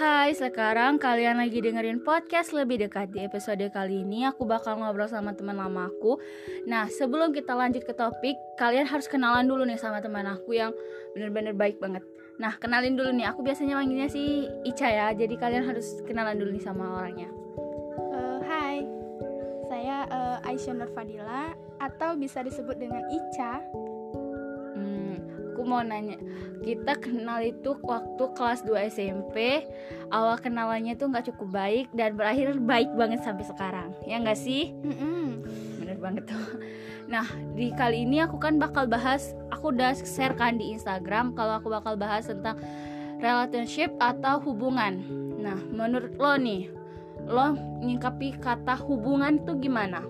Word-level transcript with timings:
Hai, 0.00 0.32
sekarang 0.32 0.96
kalian 0.96 1.44
lagi 1.44 1.60
dengerin 1.60 2.00
podcast 2.00 2.56
lebih 2.56 2.80
dekat. 2.80 3.12
Di 3.12 3.28
episode 3.28 3.60
kali 3.68 4.00
ini 4.00 4.24
aku 4.24 4.48
bakal 4.48 4.80
ngobrol 4.80 5.04
sama 5.04 5.36
teman 5.36 5.60
lama 5.60 5.92
aku. 5.92 6.16
Nah, 6.64 6.88
sebelum 6.88 7.36
kita 7.36 7.52
lanjut 7.52 7.84
ke 7.84 7.92
topik 7.92 8.32
Kalian 8.56 8.88
harus 8.88 9.04
kenalan 9.12 9.44
dulu 9.44 9.68
nih 9.68 9.76
sama 9.76 10.00
teman 10.00 10.24
aku 10.24 10.56
yang 10.56 10.72
bener-bener 11.12 11.52
baik 11.52 11.76
banget. 11.84 12.00
Nah, 12.40 12.56
kenalin 12.56 12.96
dulu 12.96 13.12
nih, 13.12 13.28
aku 13.28 13.44
biasanya 13.44 13.76
manggilnya 13.76 14.08
si 14.08 14.48
Ica 14.64 14.88
ya 14.88 15.12
Jadi 15.12 15.36
kalian 15.36 15.68
harus 15.68 16.00
kenalan 16.08 16.40
dulu 16.40 16.56
nih 16.56 16.64
sama 16.64 16.96
orangnya. 16.96 17.28
Uh, 18.00 18.40
hai, 18.48 18.80
saya 19.68 20.08
uh, 20.08 20.48
Aisyah 20.48 20.80
Nur 20.80 20.88
Fadila 20.96 21.52
atau 21.76 22.16
bisa 22.16 22.40
disebut 22.40 22.80
dengan 22.80 23.04
Ica. 23.12 23.60
Aku 25.60 25.68
mau 25.68 25.84
nanya, 25.84 26.16
kita 26.64 26.96
kenal 26.96 27.44
itu 27.44 27.76
waktu 27.84 28.24
kelas 28.32 28.64
2 28.64 28.80
SMP 28.96 29.68
Awal 30.08 30.40
kenalannya 30.40 30.96
tuh 30.96 31.12
nggak 31.12 31.28
cukup 31.28 31.52
baik 31.52 31.92
dan 31.92 32.16
berakhir 32.16 32.56
baik 32.64 32.88
banget 32.96 33.20
sampai 33.20 33.44
sekarang 33.44 33.92
Ya 34.08 34.16
nggak 34.24 34.40
sih? 34.40 34.72
Mm-mm. 34.80 35.44
bener 35.76 36.00
banget 36.00 36.32
tuh 36.32 36.64
nah 37.12 37.28
di 37.52 37.76
kali 37.76 38.08
ini 38.08 38.24
aku 38.24 38.40
kan 38.40 38.56
bakal 38.56 38.88
bahas 38.88 39.36
aku 39.52 39.68
udah 39.68 39.92
share 40.00 40.32
kan 40.32 40.56
di 40.56 40.72
Instagram 40.72 41.36
kalau 41.36 41.60
aku 41.60 41.68
bakal 41.68 41.92
bahas 41.92 42.24
tentang 42.24 42.56
relationship 43.20 43.92
atau 44.00 44.40
hubungan 44.40 45.04
nah 45.44 45.60
menurut 45.60 46.16
lo 46.16 46.40
nih 46.40 46.72
lo 47.28 47.52
nyingkapi 47.84 48.40
kata 48.40 48.80
hubungan 48.80 49.44
tuh 49.44 49.60
gimana 49.60 50.00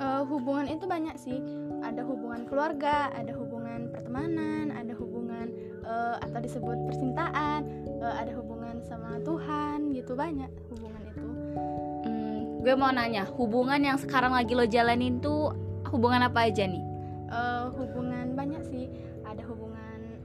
Uh, 0.00 0.24
hubungan 0.24 0.64
itu 0.64 0.88
banyak 0.88 1.12
sih. 1.20 1.44
Ada 1.84 2.00
hubungan 2.08 2.48
keluarga, 2.48 3.12
ada 3.12 3.36
hubungan 3.36 3.49
pertemanan, 4.10 4.74
ada 4.74 4.90
hubungan 4.98 5.46
uh, 5.86 6.18
atau 6.18 6.42
disebut 6.42 6.74
percintaan, 6.90 7.62
uh, 8.02 8.14
ada 8.18 8.34
hubungan 8.34 8.82
sama 8.82 9.22
Tuhan, 9.22 9.94
gitu 9.94 10.18
banyak 10.18 10.50
hubungan 10.74 11.02
itu. 11.06 11.22
hmm, 12.10 12.66
gue 12.66 12.74
mau 12.74 12.90
nanya 12.90 13.22
hubungan 13.38 13.78
yang 13.78 13.94
sekarang 14.02 14.34
lagi 14.34 14.50
lo 14.58 14.66
jalanin 14.66 15.22
tuh 15.22 15.54
hubungan 15.94 16.26
apa 16.26 16.50
aja 16.50 16.66
nih 16.66 16.82
Uh, 17.30 17.70
hubungan 17.78 18.34
banyak 18.34 18.58
sih. 18.74 18.90
Ada 19.22 19.46
hubungan 19.46 20.18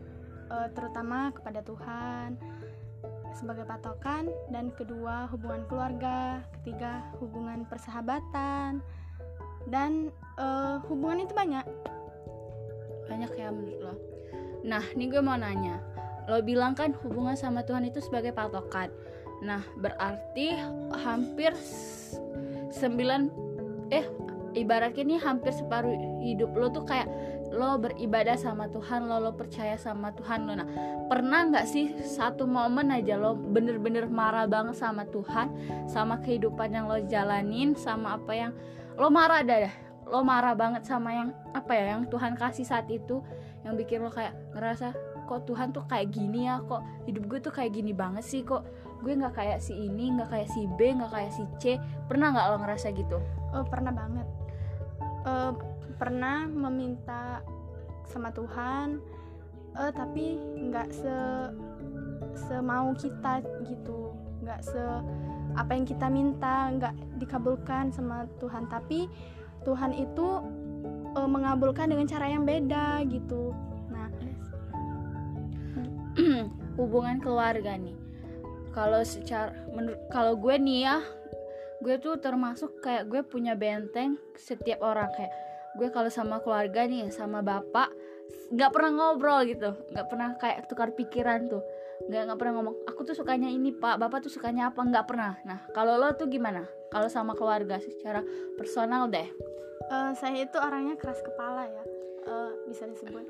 uh, 0.50 0.66
terutama 0.74 1.30
kepada 1.38 1.62
Tuhan 1.62 2.34
sebagai 3.38 3.62
patokan 3.70 4.34
dan 4.50 4.74
kedua 4.74 5.30
hubungan 5.30 5.70
keluarga, 5.70 6.42
ketiga 6.58 7.06
hubungan 7.22 7.62
persahabatan 7.70 8.82
dan 9.70 10.10
uh, 10.42 10.82
hubungan 10.90 11.30
itu 11.30 11.38
banyak. 11.38 11.62
Banyak 13.06 13.32
ya 13.38 13.50
menurut 13.54 13.80
lo. 13.82 13.96
Nah 14.66 14.84
nih 14.98 15.08
gue 15.10 15.22
mau 15.22 15.38
nanya. 15.38 15.82
Lo 16.26 16.42
bilang 16.42 16.74
kan 16.74 16.92
hubungan 17.06 17.38
sama 17.38 17.62
Tuhan 17.62 17.86
itu 17.86 18.02
sebagai 18.02 18.34
patokan. 18.34 18.90
Nah 19.46 19.62
berarti 19.78 20.58
hampir 21.06 21.54
s- 21.54 22.18
sembilan 22.74 23.30
eh 23.94 24.06
ibaratnya 24.58 25.04
nih 25.06 25.20
hampir 25.22 25.54
separuh 25.54 25.94
hidup 26.26 26.52
lo 26.58 26.74
tuh 26.74 26.82
kayak 26.88 27.06
lo 27.54 27.78
beribadah 27.78 28.36
sama 28.36 28.68
Tuhan 28.68 29.06
lo 29.06 29.22
lo 29.22 29.32
percaya 29.38 29.78
sama 29.78 30.10
Tuhan 30.18 30.50
lo. 30.50 30.58
Nah 30.58 30.68
pernah 31.06 31.46
nggak 31.46 31.68
sih 31.70 31.94
satu 32.02 32.50
momen 32.50 32.90
aja 32.90 33.22
lo 33.22 33.38
bener-bener 33.38 34.10
marah 34.10 34.50
banget 34.50 34.82
sama 34.82 35.06
Tuhan 35.06 35.54
sama 35.86 36.18
kehidupan 36.26 36.74
yang 36.74 36.90
lo 36.90 36.98
jalanin 37.06 37.78
sama 37.78 38.18
apa 38.18 38.34
yang 38.34 38.52
lo 38.98 39.14
marah 39.14 39.46
dah 39.46 39.85
lo 40.06 40.22
marah 40.22 40.54
banget 40.54 40.86
sama 40.86 41.14
yang 41.14 41.30
apa 41.58 41.74
ya 41.74 41.98
yang 41.98 42.06
Tuhan 42.06 42.38
kasih 42.38 42.66
saat 42.66 42.86
itu 42.94 43.26
yang 43.66 43.74
bikin 43.74 44.06
lo 44.06 44.14
kayak 44.14 44.38
ngerasa 44.54 44.94
kok 45.26 45.50
Tuhan 45.50 45.74
tuh 45.74 45.84
kayak 45.90 46.14
gini 46.14 46.46
ya? 46.46 46.62
Kok 46.62 47.10
hidup 47.10 47.24
gue 47.26 47.40
tuh 47.42 47.54
kayak 47.54 47.74
gini 47.74 47.92
banget 47.92 48.22
sih? 48.22 48.46
Kok 48.46 48.64
gue 49.02 49.14
nggak 49.18 49.34
kayak 49.34 49.60
si 49.60 49.74
ini 49.74 50.14
nggak 50.14 50.30
kayak 50.30 50.50
si 50.54 50.70
B 50.78 50.94
nggak 50.94 51.12
kayak 51.12 51.32
si 51.34 51.44
C? 51.58 51.82
Pernah 52.06 52.38
nggak 52.38 52.46
lo 52.54 52.58
ngerasa 52.62 52.88
gitu? 52.94 53.18
Oh 53.52 53.66
pernah 53.66 53.92
banget. 53.92 54.28
Eh, 55.26 55.52
pernah 55.98 56.46
meminta 56.46 57.42
sama 58.06 58.30
Tuhan, 58.30 59.02
eh, 59.74 59.92
tapi 59.92 60.38
nggak 60.70 60.90
se 60.94 61.18
semau 62.36 62.94
kita 62.94 63.42
gitu, 63.66 64.14
nggak 64.46 64.62
se 64.62 64.84
apa 65.56 65.72
yang 65.72 65.88
kita 65.88 66.12
minta 66.12 66.70
nggak 66.70 66.94
dikabulkan 67.18 67.90
sama 67.90 68.30
Tuhan. 68.38 68.70
Tapi 68.70 69.10
Tuhan 69.66 69.92
itu 69.98 70.28
eh, 71.18 71.30
mengabulkan 71.30 71.92
dengan 71.92 72.06
cara 72.06 72.30
yang 72.30 72.46
beda 72.46 73.04
gitu. 73.10 73.52
Nah, 73.90 74.08
hubungan 76.80 77.18
keluarga 77.20 77.76
nih. 77.76 77.98
Kalau 78.72 79.02
secara 79.02 79.52
menurut 79.74 80.00
kalau 80.12 80.38
gue 80.38 80.56
nih 80.56 80.80
ya 80.86 80.98
gue 81.84 81.96
tuh 82.00 82.18
termasuk 82.18 82.80
kayak 82.80 83.12
gue 83.12 83.22
punya 83.26 83.58
benteng 83.58 84.22
setiap 84.38 84.80
orang. 84.86 85.10
Kayak 85.18 85.34
gue 85.76 85.88
kalau 85.92 86.08
sama 86.14 86.40
keluarga 86.40 86.88
nih 86.88 87.12
sama 87.12 87.44
bapak 87.44 87.92
nggak 88.54 88.72
pernah 88.72 88.92
ngobrol 88.94 89.42
gitu. 89.50 89.74
Nggak 89.92 90.08
pernah 90.08 90.30
kayak 90.38 90.70
tukar 90.70 90.94
pikiran 90.94 91.50
tuh 91.50 91.64
nggak 92.06 92.22
nggak 92.28 92.40
pernah 92.40 92.54
ngomong 92.60 92.76
aku 92.86 93.02
tuh 93.08 93.16
sukanya 93.16 93.48
ini 93.48 93.72
pak. 93.72 93.96
Bapak 93.98 94.28
tuh 94.28 94.32
sukanya 94.32 94.70
apa? 94.70 94.84
Nggak 94.84 95.06
pernah. 95.08 95.40
Nah 95.48 95.60
kalau 95.72 95.96
lo 95.96 96.12
tuh 96.14 96.28
gimana? 96.28 96.68
Kalau 96.92 97.08
sama 97.08 97.36
keluarga 97.36 97.80
secara 97.80 98.24
personal 98.56 99.08
deh. 99.12 99.28
Eh, 99.86 100.12
saya 100.18 100.42
itu 100.42 100.58
orangnya 100.58 100.98
keras 100.98 101.22
kepala 101.22 101.70
ya, 101.70 101.84
eh, 102.26 102.52
bisa 102.66 102.90
disebut. 102.90 103.26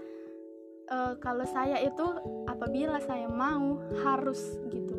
Eh, 0.86 1.14
kalau 1.18 1.46
saya 1.50 1.82
itu 1.82 2.06
apabila 2.46 3.02
saya 3.02 3.26
mau 3.26 3.82
harus 4.06 4.62
gitu. 4.70 4.96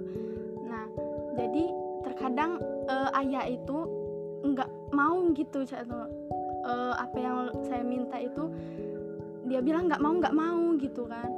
Nah, 0.66 0.91
jadi 1.38 1.71
terkadang 2.03 2.59
eh, 2.91 3.19
ayah 3.22 3.47
itu 3.47 3.78
nggak 4.43 4.71
mau 4.91 5.31
gitu 5.31 5.62
atau 5.62 6.10
eh, 6.66 6.94
apa 6.98 7.16
yang 7.16 7.37
saya 7.65 7.87
minta 7.87 8.19
itu 8.19 8.50
dia 9.47 9.62
bilang 9.62 9.87
nggak 9.87 10.03
mau 10.03 10.15
nggak 10.19 10.34
mau 10.34 10.75
gitu 10.75 11.06
kan. 11.06 11.31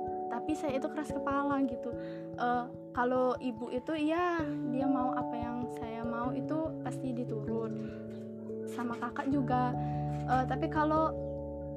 Tapi 0.49 0.57
saya 0.57 0.81
itu 0.81 0.89
keras 0.89 1.13
kepala 1.13 1.61
gitu. 1.69 1.93
Eh, 2.41 2.65
kalau 2.97 3.37
ibu 3.37 3.69
itu 3.69 3.93
ya 4.01 4.41
dia 4.73 4.89
mau 4.89 5.13
apa 5.13 5.37
yang 5.37 5.69
saya 5.77 6.01
mau 6.09 6.33
itu 6.33 6.73
pasti 6.81 7.13
diturut. 7.13 7.69
Sama 8.65 8.97
kakak 8.97 9.29
juga. 9.29 9.77
Eh, 10.25 10.49
tapi 10.49 10.73
kalau 10.73 11.13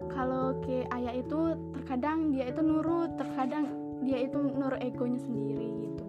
kalau 0.08 0.56
ke 0.64 0.88
ayah 0.88 1.20
itu 1.20 1.60
terkadang 1.76 2.32
dia 2.32 2.48
itu 2.48 2.64
nurut, 2.64 3.12
terkadang 3.20 3.68
dia 4.08 4.24
itu 4.24 4.40
nurut 4.40 4.80
egonya 4.80 5.20
sendiri 5.20 5.68
gitu. 5.84 6.04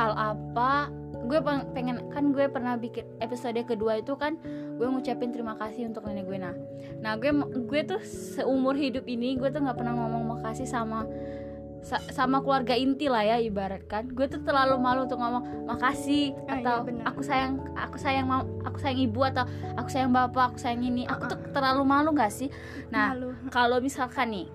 hal 0.00 0.16
apa 0.16 0.88
gue 1.30 1.38
peng- 1.38 1.70
pengen 1.70 2.10
kan 2.10 2.34
gue 2.34 2.44
pernah 2.46 2.74
bikin 2.74 3.06
episode 3.18 3.62
kedua 3.62 3.96
itu 3.96 4.18
kan 4.18 4.34
gue 4.74 4.82
ngucapin 4.84 5.30
terima 5.30 5.54
kasih 5.54 5.86
untuk 5.86 6.02
nenek 6.02 6.26
gue. 6.26 6.36
Nah 6.36 6.54
nah 6.98 7.12
gue 7.14 7.30
gue 7.62 7.80
tuh 7.86 8.02
seumur 8.02 8.74
hidup 8.74 9.06
ini 9.06 9.38
gue 9.38 9.46
tuh 9.46 9.62
nggak 9.62 9.78
pernah 9.78 9.94
ngomong 9.94 10.36
makasih 10.36 10.66
sama 10.66 11.06
sa- 11.80 12.02
sama 12.10 12.44
keluarga 12.44 12.76
inti 12.76 13.08
lah 13.08 13.24
ya 13.24 13.40
ibaratkan 13.40 14.12
gue 14.12 14.26
tuh 14.26 14.44
terlalu 14.44 14.76
malu 14.76 15.08
untuk 15.08 15.16
ngomong 15.16 15.64
makasih 15.64 16.36
Ah, 16.44 16.60
iya, 16.60 16.66
atau 16.66 16.76
benar. 16.84 17.04
aku 17.08 17.20
sayang 17.24 17.52
aku 17.72 17.96
sayang 17.96 18.26
mam 18.28 18.44
aku 18.60 18.76
sayang 18.76 19.00
ibu 19.00 19.20
atau 19.22 19.48
aku 19.78 19.88
sayang 19.88 20.12
bapak 20.12 20.52
aku 20.52 20.58
sayang 20.60 20.82
ini. 20.82 21.06
Aku 21.06 21.24
tuh 21.24 21.38
terlalu 21.54 21.86
malu 21.86 22.12
gak 22.12 22.28
sih? 22.28 22.50
Nah 22.90 23.16
kalau 23.48 23.80
misalkan 23.80 24.28
nih 24.28 24.46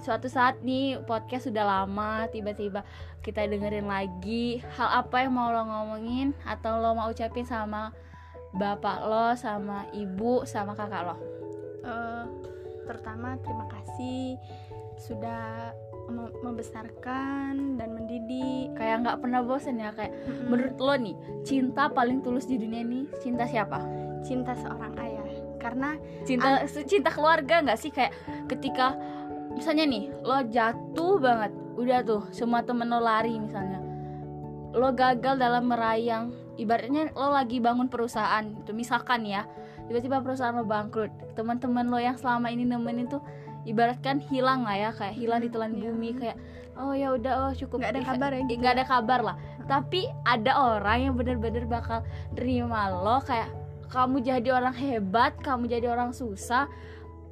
suatu 0.00 0.30
saat 0.30 0.64
nih 0.64 1.02
podcast 1.04 1.52
sudah 1.52 1.64
lama 1.66 2.24
tiba-tiba 2.32 2.86
kita 3.20 3.44
dengerin 3.44 3.86
lagi. 3.86 4.64
Hal 4.78 5.04
apa 5.04 5.26
yang 5.26 5.36
mau 5.36 5.52
lo 5.52 5.62
ngomongin 5.66 6.32
atau 6.48 6.80
lo 6.80 6.96
mau 6.96 7.12
ucapin 7.12 7.44
sama 7.44 7.92
bapak 8.56 8.98
lo 9.04 9.36
sama 9.36 9.88
ibu 9.92 10.44
sama 10.48 10.72
kakak 10.72 11.12
lo? 11.12 11.16
Eh, 11.82 12.24
terutama 12.88 13.36
terima 13.42 13.66
kasih 13.68 14.38
sudah 14.98 15.74
mem- 16.10 16.36
membesarkan 16.44 17.78
dan 17.80 17.88
mendidik. 17.96 18.74
kayak 18.78 19.02
nggak 19.02 19.18
pernah 19.18 19.40
bosen 19.42 19.78
ya 19.78 19.90
kayak 19.94 20.14
menurut 20.46 20.76
lo 20.78 20.94
nih 20.94 21.16
cinta 21.42 21.90
paling 21.90 22.22
tulus 22.22 22.46
di 22.46 22.58
dunia 22.58 22.82
ini 22.86 23.06
cinta 23.22 23.46
siapa? 23.46 23.82
Cinta 24.22 24.54
seorang 24.54 24.94
ayah. 24.98 25.26
Karena 25.62 25.94
cinta 26.26 26.66
cinta 26.66 27.10
keluarga 27.14 27.62
nggak 27.62 27.78
sih? 27.78 27.94
Kayak 27.94 28.14
ketika 28.50 28.98
misalnya 29.56 29.84
nih 29.88 30.04
lo 30.24 30.38
jatuh 30.48 31.16
banget. 31.20 31.52
Udah 31.76 31.98
tuh 32.04 32.22
semua 32.34 32.60
temen 32.64 32.88
lo 32.88 33.00
lari 33.00 33.36
misalnya. 33.36 33.80
Lo 34.72 34.92
gagal 34.92 35.36
dalam 35.40 35.68
merayang 35.68 36.32
ibaratnya 36.60 37.12
lo 37.16 37.32
lagi 37.32 37.58
bangun 37.58 37.88
perusahaan 37.88 38.44
itu 38.44 38.76
misalkan 38.76 39.24
ya 39.24 39.48
tiba-tiba 39.88 40.20
perusahaan 40.20 40.54
lo 40.56 40.64
bangkrut. 40.64 41.12
Teman-teman 41.36 41.88
lo 41.88 41.98
yang 42.00 42.16
selama 42.16 42.52
ini 42.52 42.68
nemenin 42.68 43.08
tuh 43.08 43.20
ibaratkan 43.64 44.18
hilang 44.18 44.66
lah 44.66 44.76
ya 44.76 44.90
kayak 44.92 45.14
hilang 45.16 45.40
di 45.40 45.48
telan 45.48 45.72
Iya. 45.76 45.92
bumi. 45.92 46.10
Kayak 46.16 46.36
oh 46.76 46.92
ya 46.96 47.08
udah 47.12 47.32
oh 47.48 47.52
cukup. 47.56 47.84
Nggak 47.84 47.92
ada 47.96 48.02
kabar 48.04 48.30
ya 48.32 48.40
gitu 48.48 48.58
nggak 48.60 48.74
ada 48.80 48.84
kabar 48.88 49.20
lah. 49.20 49.36
Tapi 49.68 50.00
ada 50.26 50.52
orang 50.58 50.98
yang 51.10 51.14
bener-bener 51.16 51.64
bakal 51.68 52.04
terima 52.34 52.90
lo 52.90 53.22
kayak 53.24 53.62
kamu 53.92 54.24
jadi 54.24 54.48
orang 54.56 54.72
hebat 54.72 55.36
kamu 55.44 55.68
jadi 55.68 55.92
orang 55.92 56.16
susah 56.16 56.64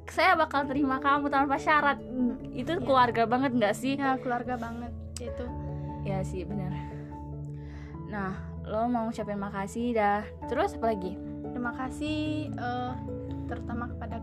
saya 0.09 0.33
bakal 0.33 0.65
terima 0.65 0.97
kamu 0.97 1.29
tanpa 1.29 1.55
syarat. 1.61 2.01
Itu 2.51 2.79
Iya. 2.79 2.83
keluarga 2.83 3.23
banget 3.29 3.51
nggak 3.55 3.75
sih? 3.75 3.93
Ya 3.95 4.17
keluarga 4.17 4.57
banget 4.57 4.91
itu 5.21 5.45
ya 6.01 6.25
sih 6.25 6.41
benar. 6.43 6.73
Nah 8.09 8.33
lo 8.65 8.89
mau 8.89 9.07
ngucapin 9.07 9.37
makasih 9.37 9.93
dah. 9.93 10.25
Terus 10.49 10.75
apa 10.77 10.93
lagi? 10.93 11.13
Terima 11.51 11.73
kasih 11.77 12.49
uh, 12.57 12.93
terutama 13.45 13.91
kepada 13.91 14.17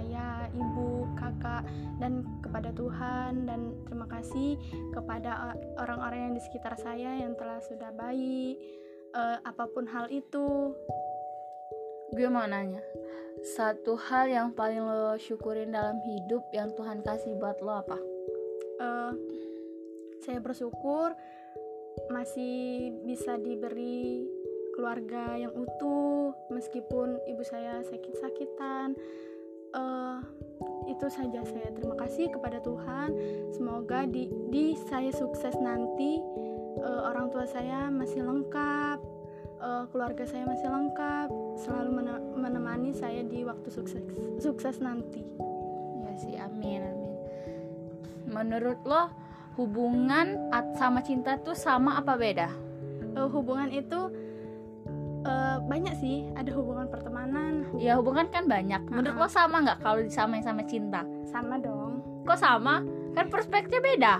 ayah 0.00 0.46
ibu 0.54 1.04
kakak 1.18 1.66
dan 2.00 2.24
kepada 2.40 2.70
Tuhan. 2.72 3.44
Dan 3.44 3.60
terima 3.86 4.06
kasih 4.08 4.56
kepada 4.96 5.54
orang-orang 5.78 6.30
yang 6.30 6.34
di 6.34 6.42
sekitar 6.42 6.74
saya 6.80 7.20
yang 7.20 7.36
telah 7.36 7.60
sudah 7.62 7.92
baik 7.92 8.56
uh, 9.14 9.38
apa 9.44 9.64
pun 9.70 9.84
hal 9.86 10.08
itu. 10.08 10.72
Gue 12.16 12.28
mau 12.32 12.48
nanya 12.48 12.80
satu 13.44 13.94
hal 13.98 14.30
yang 14.30 14.48
paling 14.54 14.82
lo 14.82 15.14
syukurin 15.18 15.74
dalam 15.74 15.98
hidup 16.02 16.42
yang 16.50 16.74
Tuhan 16.74 17.02
kasih 17.02 17.38
buat 17.38 17.58
lo 17.62 17.72
apa? 17.82 17.98
Uh, 18.78 19.12
saya 20.22 20.38
bersyukur 20.42 21.14
masih 22.10 22.94
bisa 23.02 23.34
diberi 23.38 24.26
keluarga 24.78 25.34
yang 25.34 25.50
utuh 25.58 26.30
meskipun 26.54 27.18
ibu 27.26 27.42
saya 27.42 27.82
sakit-sakitan. 27.82 28.94
Uh, 29.74 30.22
itu 30.88 31.06
saja 31.12 31.44
saya. 31.44 31.68
Terima 31.76 31.94
kasih 31.98 32.32
kepada 32.32 32.58
Tuhan. 32.64 33.12
Semoga 33.52 34.08
di, 34.08 34.32
di 34.48 34.72
saya 34.88 35.12
sukses 35.12 35.52
nanti 35.60 36.18
uh, 36.80 37.10
orang 37.10 37.28
tua 37.28 37.44
saya 37.44 37.92
masih 37.92 38.24
lengkap 38.24 39.07
uh, 39.60 39.84
keluarga 39.90 40.24
saya 40.24 40.46
masih 40.46 40.68
lengkap 40.70 41.28
selalu 41.58 41.90
menemani 42.38 42.90
saya 42.94 43.22
di 43.26 43.42
waktu 43.42 43.68
sukses 43.70 44.02
sukses 44.38 44.78
nanti. 44.78 45.22
Ya 46.06 46.12
sih 46.18 46.34
amin 46.38 46.80
amin. 46.82 47.10
Menurut 48.28 48.78
lo 48.86 49.10
hubungan 49.58 50.52
sama 50.78 51.02
cinta 51.02 51.38
tuh 51.42 51.54
sama 51.54 51.98
apa 51.98 52.14
beda? 52.14 52.48
Uh, 53.18 53.26
hubungan 53.30 53.70
itu 53.74 54.10
uh, 55.26 55.58
banyak 55.66 55.94
sih. 55.98 56.28
Ada 56.38 56.54
hubungan 56.54 56.86
pertemanan. 56.86 57.66
Hubungan... 57.68 57.82
ya 57.82 57.92
hubungan 57.98 58.26
kan 58.30 58.44
banyak. 58.46 58.82
Menurut 58.88 59.16
uh 59.18 59.26
-uh. 59.26 59.30
lo 59.30 59.32
sama 59.32 59.56
nggak 59.66 59.78
kalau 59.82 60.00
disamain 60.02 60.44
sama 60.44 60.62
cinta? 60.64 61.02
Sama 61.26 61.58
dong. 61.58 62.04
Kok 62.28 62.38
sama? 62.38 62.84
Kan 63.16 63.26
perspektifnya 63.32 63.80
beda. 63.82 64.14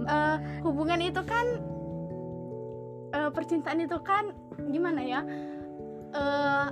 Uh, 0.00 0.36
hubungan 0.64 0.98
itu 1.04 1.20
kan 1.28 1.69
uh, 3.14 3.30
percintaan 3.30 3.82
itu 3.82 3.98
kan 4.02 4.34
gimana 4.70 5.00
ya? 5.02 5.20
Uh, 6.10 6.68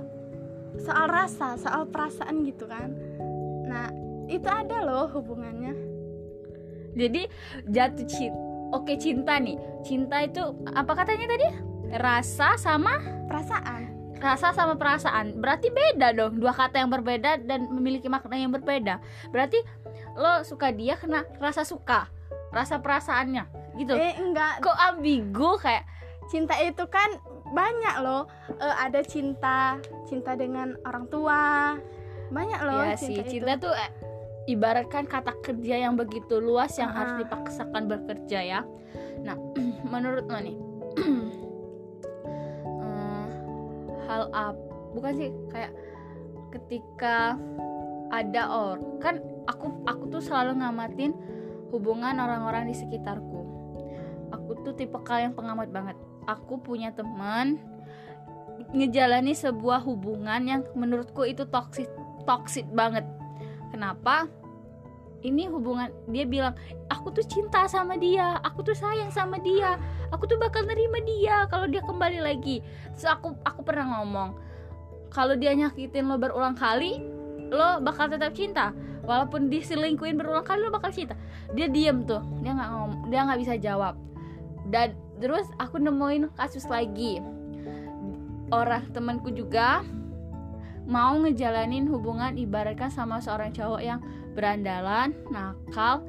soal 0.79 1.07
rasa 1.09 1.55
soal 1.57 1.87
perasaan 1.87 2.45
gitu 2.45 2.67
kan. 2.67 2.93
Nah 3.65 3.89
itu 4.29 4.45
ada 4.45 4.83
loh 4.83 5.09
hubungannya. 5.09 5.73
Jadi 6.97 7.29
jatuh 7.69 8.07
cinta 8.09 8.49
oke 8.73 8.93
cinta 8.97 9.37
nih. 9.41 9.57
Cinta 9.81 10.21
itu 10.23 10.41
apa 10.73 10.91
katanya 10.93 11.27
tadi? 11.33 11.47
Rasa 11.97 12.53
sama? 12.59 13.01
Perasaan. 13.25 13.81
Rasa 14.19 14.51
sama 14.51 14.75
perasaan. 14.75 15.39
Berarti 15.39 15.71
beda 15.71 16.11
dong 16.11 16.37
dua 16.37 16.51
kata 16.51 16.83
yang 16.83 16.91
berbeda 16.91 17.39
dan 17.47 17.71
memiliki 17.71 18.11
makna 18.11 18.35
yang 18.35 18.51
berbeda. 18.51 18.99
Berarti 19.31 19.57
lo 20.19 20.43
suka 20.43 20.75
dia 20.75 20.99
karena 20.99 21.23
rasa 21.39 21.63
suka 21.63 22.11
rasa 22.49 22.81
perasaannya 22.81 23.45
gitu. 23.79 23.93
Eh 23.95 24.17
enggak. 24.19 24.59
Kok 24.65 24.77
ambigu 24.77 25.55
kayak 25.61 25.85
cinta 26.29 26.55
itu 26.61 26.85
kan 26.87 27.09
banyak 27.51 27.95
loh. 28.05 28.29
Uh, 28.61 28.75
ada 28.77 29.01
cinta 29.01 29.81
cinta 30.05 30.37
dengan 30.37 30.77
orang 30.85 31.09
tua. 31.09 31.75
Banyak 32.29 32.61
loh 32.61 32.85
ya 32.85 32.93
cinta 32.93 33.25
sih 33.25 33.41
cinta 33.41 33.57
tuh 33.57 33.73
eh, 33.73 33.91
ibaratkan 34.53 35.09
kata 35.09 35.33
kerja 35.41 35.89
yang 35.89 35.97
begitu 35.97 36.37
luas 36.37 36.77
yang 36.77 36.93
-huh. 36.93 36.97
harus 37.01 37.13
dipaksakan 37.25 37.89
bekerja 37.89 38.39
ya. 38.45 38.61
Nah 39.25 39.35
menurut 39.91 40.29
lo 40.29 40.37
nih 40.37 40.57
hal 44.09 44.25
apa 44.33 44.57
bukan 44.97 45.13
sih 45.13 45.29
kayak 45.53 45.69
ketika 46.49 47.37
ada 48.09 48.49
orang 48.49 48.97
kan 48.97 49.15
aku 49.45 49.69
aku 49.85 50.09
tuh 50.09 50.21
selalu 50.21 50.65
ngamatin 50.65 51.13
hubungan 51.69 52.17
orang-orang 52.17 52.65
di 52.65 52.73
sekitarku. 52.73 53.45
Aku 54.33 54.61
tuh 54.65 54.73
tipe 54.73 54.97
kalian 55.05 55.37
pengamat 55.37 55.69
banget 55.69 55.97
aku 56.29 56.61
punya 56.61 56.93
teman 56.93 57.57
ngejalani 58.69 59.33
sebuah 59.33 59.81
hubungan 59.81 60.41
yang 60.45 60.61
menurutku 60.77 61.25
itu 61.25 61.47
toksik 61.49 61.89
toksik 62.29 62.67
banget. 62.69 63.07
Kenapa? 63.73 64.29
Ini 65.19 65.51
hubungan 65.51 65.91
dia 66.07 66.23
bilang 66.23 66.55
aku 66.87 67.11
tuh 67.11 67.25
cinta 67.27 67.67
sama 67.67 67.99
dia 67.99 68.39
aku 68.39 68.63
tuh 68.63 68.71
sayang 68.71 69.11
sama 69.11 69.35
dia 69.43 69.75
aku 70.15 70.31
tuh 70.31 70.39
bakal 70.39 70.63
nerima 70.63 71.03
dia 71.03 71.43
kalau 71.51 71.67
dia 71.67 71.83
kembali 71.83 72.23
lagi. 72.23 72.63
Terus 72.95 73.07
aku 73.09 73.35
aku 73.43 73.61
pernah 73.65 73.99
ngomong 73.99 74.37
kalau 75.11 75.35
dia 75.35 75.51
nyakitin 75.57 76.07
lo 76.07 76.15
berulang 76.15 76.55
kali 76.55 77.03
lo 77.51 77.83
bakal 77.83 78.07
tetap 78.07 78.31
cinta. 78.31 78.71
Walaupun 79.03 79.49
diselingkuin 79.49 80.15
berulang 80.15 80.45
kali 80.45 80.63
lo 80.63 80.71
bakal 80.71 80.93
cinta. 80.93 81.17
Dia 81.51 81.67
diem 81.67 82.05
tuh 82.07 82.23
dia 82.39 82.55
nggak 82.55 82.69
ngom 82.71 82.91
dia 83.11 83.19
nggak 83.27 83.39
bisa 83.43 83.53
jawab. 83.59 83.99
Dan 84.69 84.95
terus 85.19 85.45
aku 85.59 85.77
nemuin 85.77 86.31
kasus 86.39 86.65
lagi 86.71 87.19
orang 88.49 88.89
temanku 88.89 89.29
juga 89.29 89.85
mau 90.89 91.13
ngejalanin 91.21 91.85
hubungan 91.85 92.33
ibaratkan 92.33 92.89
sama 92.89 93.21
seorang 93.21 93.53
cowok 93.53 93.81
yang 93.85 94.01
berandalan, 94.33 95.13
nakal, 95.29 96.01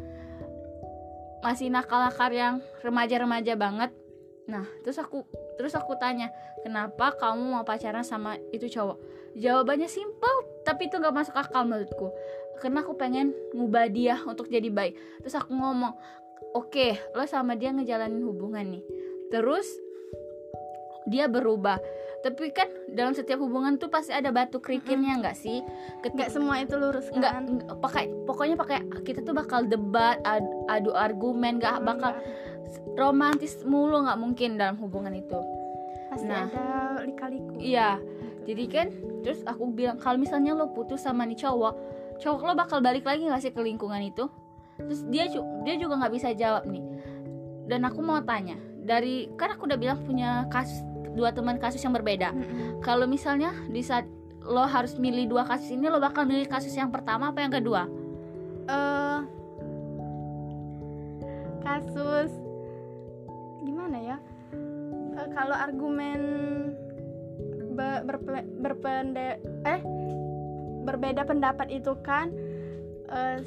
masih 1.45 1.69
nakal-nakal 1.69 2.33
yang 2.33 2.55
remaja-remaja 2.81 3.61
banget. 3.61 3.93
Nah, 4.49 4.65
terus 4.81 4.97
aku 4.97 5.29
terus 5.61 5.77
aku 5.77 6.01
tanya, 6.01 6.33
kenapa 6.65 7.13
kamu 7.21 7.61
mau 7.61 7.65
pacaran 7.65 8.05
sama 8.05 8.41
itu 8.57 8.73
cowok? 8.73 8.97
Jawabannya 9.37 9.87
simpel, 9.87 10.65
tapi 10.65 10.89
itu 10.89 10.97
nggak 10.97 11.13
masuk 11.13 11.37
akal 11.37 11.69
menurutku. 11.69 12.09
Karena 12.65 12.81
aku 12.81 12.97
pengen 12.97 13.37
ngubah 13.53 13.93
dia 13.93 14.17
untuk 14.25 14.49
jadi 14.49 14.73
baik. 14.73 14.97
Terus 15.21 15.37
aku 15.37 15.53
ngomong, 15.53 15.93
oke, 16.57 16.73
okay, 16.73 16.97
lo 17.13 17.25
sama 17.29 17.53
dia 17.53 17.69
ngejalanin 17.73 18.25
hubungan 18.25 18.81
nih. 18.81 18.85
Terus 19.31 19.67
dia 21.09 21.27
berubah. 21.27 21.79
Tapi 22.21 22.53
kan 22.53 22.69
dalam 22.93 23.17
setiap 23.17 23.41
hubungan 23.41 23.81
tuh 23.81 23.89
pasti 23.89 24.13
ada 24.13 24.29
batu 24.29 24.61
kerikilnya 24.61 25.25
nggak 25.25 25.33
mm 25.33 25.41
-hmm. 25.41 26.05
sih 26.05 26.11
nggak 26.13 26.29
semua 26.29 26.61
itu 26.61 26.77
lurus 26.77 27.09
kan? 27.09 27.17
nggak 27.17 27.81
pakai 27.81 28.13
pokoknya 28.29 28.61
pakai 28.61 28.85
kita 29.09 29.25
tuh 29.25 29.33
bakal 29.33 29.65
debat 29.65 30.21
adu, 30.29 30.69
adu 30.69 30.91
argumen 30.93 31.57
nggak 31.57 31.81
bakal 31.81 32.13
romantis 33.01 33.65
mulu 33.65 34.05
nggak 34.05 34.21
mungkin 34.21 34.61
dalam 34.61 34.77
hubungan 34.85 35.17
itu. 35.17 35.41
Pasti 36.13 36.29
nah, 36.29 36.45
ada 36.45 37.01
lika-liku. 37.09 37.57
Iya 37.57 37.97
jadi 38.45 38.65
kan 38.69 38.87
terus 39.25 39.41
aku 39.49 39.73
bilang 39.73 39.97
kalau 39.97 40.21
misalnya 40.21 40.53
lo 40.53 40.77
putus 40.77 41.05
sama 41.05 41.25
nih 41.25 41.41
cowok 41.41 41.75
cowok 42.21 42.41
lo 42.45 42.53
bakal 42.53 42.85
balik 42.85 43.09
lagi 43.09 43.25
nggak 43.25 43.41
sih 43.41 43.53
ke 43.53 43.65
lingkungan 43.65 44.05
itu? 44.05 44.29
Terus 44.77 45.09
dia 45.09 45.25
dia 45.65 45.75
juga 45.81 46.05
nggak 46.05 46.13
bisa 46.13 46.37
jawab 46.37 46.69
nih. 46.69 46.85
Dan 47.65 47.89
aku 47.89 48.05
mau 48.05 48.21
tanya 48.21 48.61
dari 48.85 49.29
kan 49.37 49.55
aku 49.55 49.69
udah 49.69 49.79
bilang 49.79 49.99
punya 50.05 50.49
kasus 50.49 50.83
dua 51.15 51.35
teman 51.35 51.59
kasus 51.59 51.83
yang 51.83 51.95
berbeda. 51.95 52.31
Mm-hmm. 52.31 52.81
Kalau 52.85 53.05
misalnya 53.05 53.51
di 53.69 53.83
saat 53.83 54.07
lo 54.41 54.65
harus 54.65 54.97
milih 54.97 55.29
dua 55.29 55.45
kasus 55.45 55.75
ini, 55.75 55.87
lo 55.91 56.01
bakal 56.01 56.25
milih 56.25 56.49
kasus 56.49 56.73
yang 56.73 56.89
pertama 56.89 57.31
apa 57.31 57.45
yang 57.45 57.53
kedua? 57.53 57.87
Uh, 58.71 59.21
kasus 61.61 62.31
gimana 63.67 63.99
ya? 64.01 64.17
Uh, 65.19 65.29
kalau 65.35 65.57
argumen 65.57 66.21
be, 67.75 67.89
berple, 68.07 68.41
berpende 68.63 69.39
eh 69.69 69.81
berbeda 70.81 71.29
pendapat 71.29 71.69
itu 71.69 71.93
kan 72.01 72.33
uh, 73.13 73.39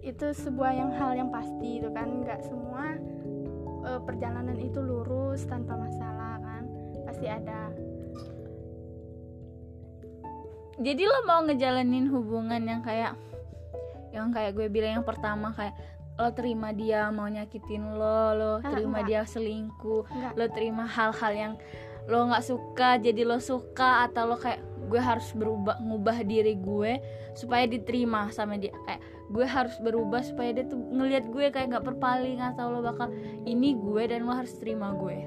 itu 0.00 0.32
sebuah 0.32 0.72
yang 0.72 0.90
hal 0.96 1.12
yang 1.12 1.28
pasti 1.28 1.76
itu 1.76 1.92
kan 1.92 2.24
nggak 2.24 2.40
semua 2.40 2.96
uh, 3.84 4.00
perjalanan 4.04 4.56
itu 4.60 4.80
lurus 4.80 5.44
tanpa 5.48 5.76
masalah 5.76 6.30
pasti 7.20 7.26
ada 7.28 7.68
jadi 10.80 11.02
lo 11.04 11.28
mau 11.28 11.44
ngejalanin 11.44 12.08
hubungan 12.08 12.64
yang 12.64 12.80
kayak 12.80 13.12
yang 14.16 14.32
kayak 14.32 14.56
gue 14.56 14.72
bilang 14.72 15.02
yang 15.02 15.06
pertama 15.06 15.52
kayak 15.52 15.76
lo 16.16 16.32
terima 16.32 16.72
dia 16.72 17.12
mau 17.12 17.28
nyakitin 17.28 17.92
lo 17.92 18.32
lo 18.32 18.52
ah, 18.56 18.72
terima 18.72 19.04
enggak. 19.04 19.08
dia 19.12 19.20
selingkuh 19.28 20.08
enggak. 20.08 20.32
lo 20.32 20.44
terima 20.48 20.84
hal-hal 20.88 21.32
yang 21.36 21.54
lo 22.08 22.32
nggak 22.32 22.44
suka 22.46 22.96
jadi 22.96 23.22
lo 23.28 23.36
suka 23.36 24.08
atau 24.08 24.24
lo 24.24 24.40
kayak 24.40 24.64
gue 24.88 25.00
harus 25.02 25.28
berubah 25.36 25.76
ngubah 25.84 26.24
diri 26.24 26.56
gue 26.56 27.04
supaya 27.36 27.68
diterima 27.68 28.32
sama 28.32 28.56
dia 28.56 28.72
kayak 28.88 29.04
gue 29.30 29.46
harus 29.46 29.78
berubah 29.78 30.26
supaya 30.26 30.50
dia 30.50 30.66
tuh 30.66 30.76
ngelihat 30.76 31.30
gue 31.30 31.54
kayak 31.54 31.70
nggak 31.70 31.86
perpaling 31.86 32.42
atau 32.42 32.74
lo 32.74 32.82
bakal 32.82 33.08
ini 33.46 33.78
gue 33.78 34.02
dan 34.10 34.26
lo 34.26 34.34
harus 34.34 34.52
terima 34.58 34.90
gue. 34.98 35.26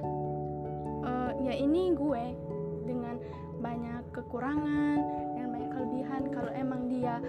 Ya 1.43 1.59
ini 1.59 1.91
gue 1.91 2.23
dengan 2.87 3.19
banyak 3.59 4.15
kekurangan 4.15 4.97
dan 5.35 5.45
banyak 5.51 5.71
kelebihan. 5.75 6.21
Kalau 6.31 6.51
emang 6.55 6.87
dia 6.87 7.19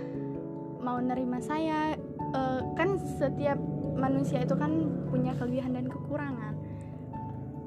mau 0.78 1.02
nerima 1.02 1.42
saya 1.42 1.98
uh, 2.30 2.62
kan 2.78 2.94
setiap 3.18 3.58
manusia 3.98 4.46
itu 4.46 4.54
kan 4.54 4.86
punya 5.10 5.34
kelebihan 5.34 5.74
dan 5.74 5.90
kekurangan. 5.90 6.54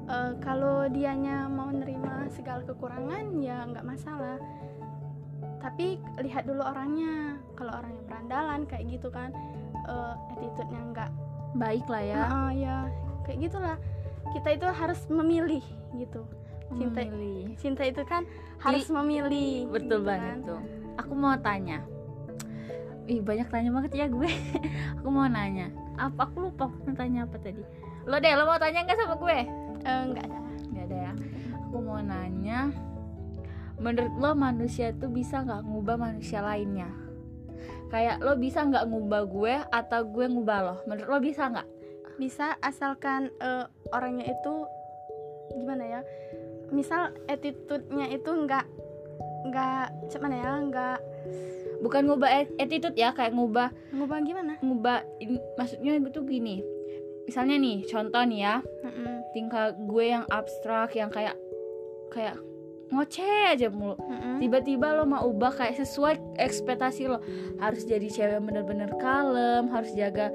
Eh, 0.08 0.32
kalau 0.40 0.88
dianya 0.88 1.52
mau 1.52 1.68
nerima 1.68 2.24
segala 2.32 2.64
kekurangan 2.64 3.28
ya 3.44 3.68
nggak 3.68 3.84
masalah 3.84 4.40
tapi 5.58 5.98
lihat 6.22 6.46
dulu 6.46 6.62
orangnya. 6.62 7.38
Kalau 7.58 7.72
orangnya 7.74 8.02
berandalan 8.06 8.60
kayak 8.66 8.84
gitu 8.88 9.08
kan. 9.10 9.34
Uh, 9.88 10.14
attitude-nya 10.36 10.80
nggak 10.92 11.10
baik 11.56 11.86
lah 11.88 12.02
ya. 12.02 12.18
Uh, 12.28 12.50
ya 12.54 12.76
kayak 13.26 13.48
gitulah. 13.48 13.76
Kita 14.34 14.48
itu 14.54 14.66
harus 14.68 15.00
memilih 15.08 15.64
gitu. 15.96 16.22
Cinta 16.68 17.00
Memilih. 17.00 17.56
cinta 17.56 17.82
itu 17.88 18.04
kan 18.04 18.28
harus 18.60 18.84
memilih 18.92 19.72
betul 19.72 20.04
gitu 20.04 20.08
banget 20.08 20.36
kan. 20.36 20.48
tuh. 20.48 20.60
Aku 21.00 21.12
mau 21.16 21.32
tanya. 21.40 21.80
Ih 23.08 23.24
banyak 23.24 23.48
tanya 23.48 23.72
banget 23.72 23.92
ya 23.96 24.04
gue. 24.04 24.28
Aku 25.00 25.08
mau 25.08 25.24
nanya. 25.24 25.72
Apa 25.96 26.28
aku 26.28 26.52
lupa 26.52 26.68
mau 26.68 26.92
tanya 26.92 27.24
apa 27.24 27.40
tadi. 27.40 27.64
Lo 28.04 28.20
deh 28.20 28.36
lo 28.36 28.44
mau 28.44 28.60
tanya 28.60 28.84
nggak 28.84 28.98
sama 29.00 29.16
gue? 29.16 29.38
Eh, 29.82 30.02
nggak 30.12 30.24
ada. 30.28 30.38
Nggak 30.68 30.84
ada 30.92 30.96
ya. 31.08 31.12
Aku 31.68 31.76
mau 31.80 31.98
nanya 32.04 32.68
menurut 33.78 34.14
lo 34.18 34.32
manusia 34.34 34.90
tuh 34.94 35.10
bisa 35.10 35.42
nggak 35.42 35.62
ngubah 35.66 35.96
manusia 35.98 36.42
lainnya? 36.42 36.90
Kayak 37.88 38.20
lo 38.20 38.36
bisa 38.36 38.66
nggak 38.66 38.84
ngubah 38.90 39.22
gue 39.26 39.54
atau 39.72 40.00
gue 40.04 40.26
ngubah 40.28 40.58
lo? 40.60 40.74
Menurut 40.84 41.08
lo 41.08 41.18
bisa 41.22 41.48
nggak? 41.48 41.68
Bisa 42.18 42.58
asalkan 42.60 43.30
eh, 43.38 43.64
orangnya 43.94 44.28
itu 44.28 44.54
gimana 45.56 45.84
ya 45.86 46.00
misal 46.68 47.16
attitude-nya 47.24 48.12
itu 48.12 48.28
nggak 48.28 48.66
nggak 49.48 49.86
cuman 50.12 50.36
ya 50.36 50.52
nggak 50.68 50.98
bukan 51.80 52.02
ngubah 52.04 52.28
at- 52.28 52.56
attitude 52.60 52.92
ya 52.98 53.16
kayak 53.16 53.32
ngubah 53.32 53.72
ngubah 53.96 54.18
gimana? 54.20 54.60
Ngubah 54.60 55.08
in- 55.24 55.40
maksudnya 55.56 55.96
itu 55.96 56.20
gini 56.28 56.60
misalnya 57.28 57.60
nih 57.60 57.84
contoh 57.84 58.24
nih 58.24 58.40
ya 58.40 58.56
Mm-mm, 58.64 59.14
tingkah 59.36 59.76
gue 59.76 60.04
yang 60.08 60.24
abstrak 60.32 60.96
yang 60.96 61.12
kayak 61.12 61.36
kayak 62.08 62.40
ngoceh 62.88 63.52
aja 63.52 63.68
mulu. 63.68 63.96
Tiba-tiba 64.40 64.96
lo 64.96 65.04
mau 65.04 65.28
ubah 65.28 65.52
kayak 65.52 65.80
sesuai 65.84 66.40
ekspektasi 66.40 67.08
lo. 67.08 67.20
Harus 67.60 67.84
jadi 67.84 68.08
cewek 68.08 68.40
bener-bener 68.40 68.90
kalem 68.96 69.68
harus 69.68 69.92
jaga 69.92 70.32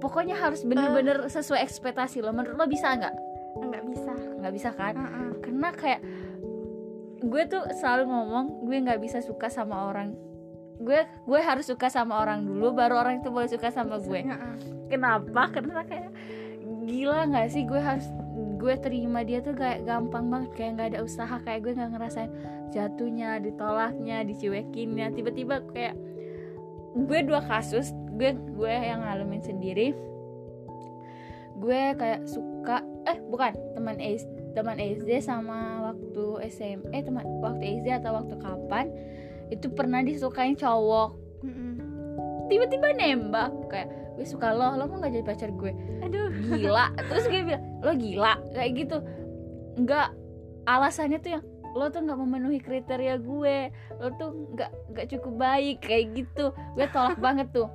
pokoknya 0.00 0.36
harus 0.36 0.62
bener-bener 0.62 1.26
sesuai 1.28 1.60
ekspektasi 1.64 2.20
lo. 2.20 2.32
Menurut 2.32 2.56
lo 2.56 2.66
bisa 2.68 2.92
nggak? 2.92 3.14
Nggak 3.60 3.84
bisa. 3.88 4.12
Nggak 4.14 4.52
bisa 4.52 4.70
kan? 4.76 4.94
Mm-mm. 4.96 5.30
karena 5.42 5.68
kayak 5.72 6.00
gue 7.26 7.42
tuh 7.48 7.64
selalu 7.80 8.12
ngomong 8.12 8.46
gue 8.68 8.76
nggak 8.76 9.00
bisa 9.00 9.18
suka 9.24 9.48
sama 9.48 9.88
orang. 9.88 10.12
Gue 10.76 11.08
gue 11.24 11.40
harus 11.40 11.64
suka 11.64 11.88
sama 11.88 12.20
orang 12.20 12.44
dulu 12.44 12.76
baru 12.76 13.00
orang 13.00 13.24
itu 13.24 13.32
boleh 13.32 13.48
suka 13.48 13.72
sama 13.72 13.96
gue. 13.96 14.20
Kenapa? 14.92 15.48
Karena 15.54 15.80
kayak 15.82 16.12
gila 16.84 17.26
nggak 17.32 17.48
sih? 17.50 17.64
Gue 17.64 17.80
harus 17.80 18.06
gue 18.56 18.74
terima 18.80 19.20
dia 19.22 19.44
tuh 19.44 19.52
kayak 19.52 19.84
gampang 19.84 20.32
banget 20.32 20.50
kayak 20.56 20.70
nggak 20.76 20.88
ada 20.96 21.00
usaha 21.04 21.36
kayak 21.44 21.60
gue 21.64 21.72
nggak 21.76 21.90
ngerasain 21.92 22.32
jatuhnya 22.72 23.38
ditolaknya 23.40 24.24
dicuekinnya. 24.24 25.12
Tiba-tiba 25.12 25.62
kayak 25.70 25.96
gue 26.96 27.18
dua 27.28 27.44
kasus 27.44 27.92
gue 28.16 28.32
gue 28.32 28.74
yang 28.74 29.04
ngalamin 29.04 29.44
sendiri. 29.44 29.92
Gue 31.56 31.92
kayak 31.96 32.24
suka 32.28 32.80
eh 33.06 33.20
bukan 33.28 33.52
teman 33.76 34.00
SD 34.00 34.56
teman 34.56 34.80
SD 34.80 35.20
sama 35.20 35.92
waktu 35.92 36.48
SM 36.48 36.88
eh 36.96 37.04
teman 37.04 37.28
waktu 37.44 37.84
SD 37.84 37.92
atau 37.92 38.16
waktu 38.16 38.40
kapan 38.40 38.88
itu 39.52 39.68
pernah 39.68 40.00
disukain 40.00 40.56
cowok. 40.56 41.12
Tiba-tiba 42.46 42.94
nembak 42.96 43.52
kayak 43.68 43.90
gue 44.16 44.24
suka 44.24 44.56
lo 44.56 44.80
lo 44.80 44.88
mau 44.88 44.96
nggak 44.98 45.12
jadi 45.12 45.26
pacar 45.28 45.50
gue? 45.52 45.72
Aduh. 46.00 46.32
Gila. 46.56 46.96
Terus 46.96 47.24
gue 47.28 47.40
bilang 47.44 47.64
lo 47.84 47.92
gila. 47.92 48.34
Kayak 48.56 48.70
gitu. 48.80 48.96
Nggak 49.76 50.08
alasannya 50.64 51.18
tuh 51.20 51.30
yang 51.36 51.44
lo 51.76 51.92
tuh 51.92 52.00
nggak 52.00 52.18
memenuhi 52.18 52.58
kriteria 52.64 53.20
gue. 53.20 53.58
Lo 54.00 54.08
tuh 54.16 54.56
nggak 54.56 54.70
nggak 54.96 55.06
cukup 55.12 55.34
baik. 55.36 55.84
Kayak 55.84 56.04
gitu. 56.16 56.56
Gue 56.74 56.86
tolak 56.88 57.20
banget 57.20 57.52
tuh. 57.52 57.68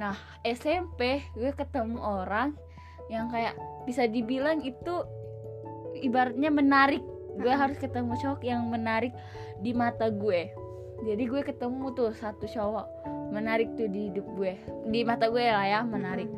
Nah 0.00 0.16
SMP 0.40 1.20
gue 1.36 1.52
ketemu 1.52 2.00
orang 2.00 2.56
yang 3.12 3.28
kayak 3.28 3.52
bisa 3.84 4.08
dibilang 4.08 4.64
itu 4.64 5.04
ibaratnya 6.00 6.48
menarik. 6.48 7.04
Gue 7.36 7.52
harus 7.52 7.76
ketemu 7.76 8.16
cowok 8.16 8.40
yang 8.40 8.64
menarik 8.72 9.12
di 9.60 9.76
mata 9.76 10.08
gue. 10.08 10.48
Jadi 11.04 11.28
gue 11.28 11.42
ketemu 11.44 11.92
tuh 11.92 12.16
satu 12.16 12.48
cowok 12.48 12.86
menarik 13.34 13.74
tuh 13.74 13.86
di 13.86 14.08
hidup 14.08 14.26
gue. 14.32 14.54
Di 14.86 15.02
mata 15.02 15.26
gue 15.26 15.42
lah 15.42 15.66
ya 15.66 15.80
menarik. 15.82 16.30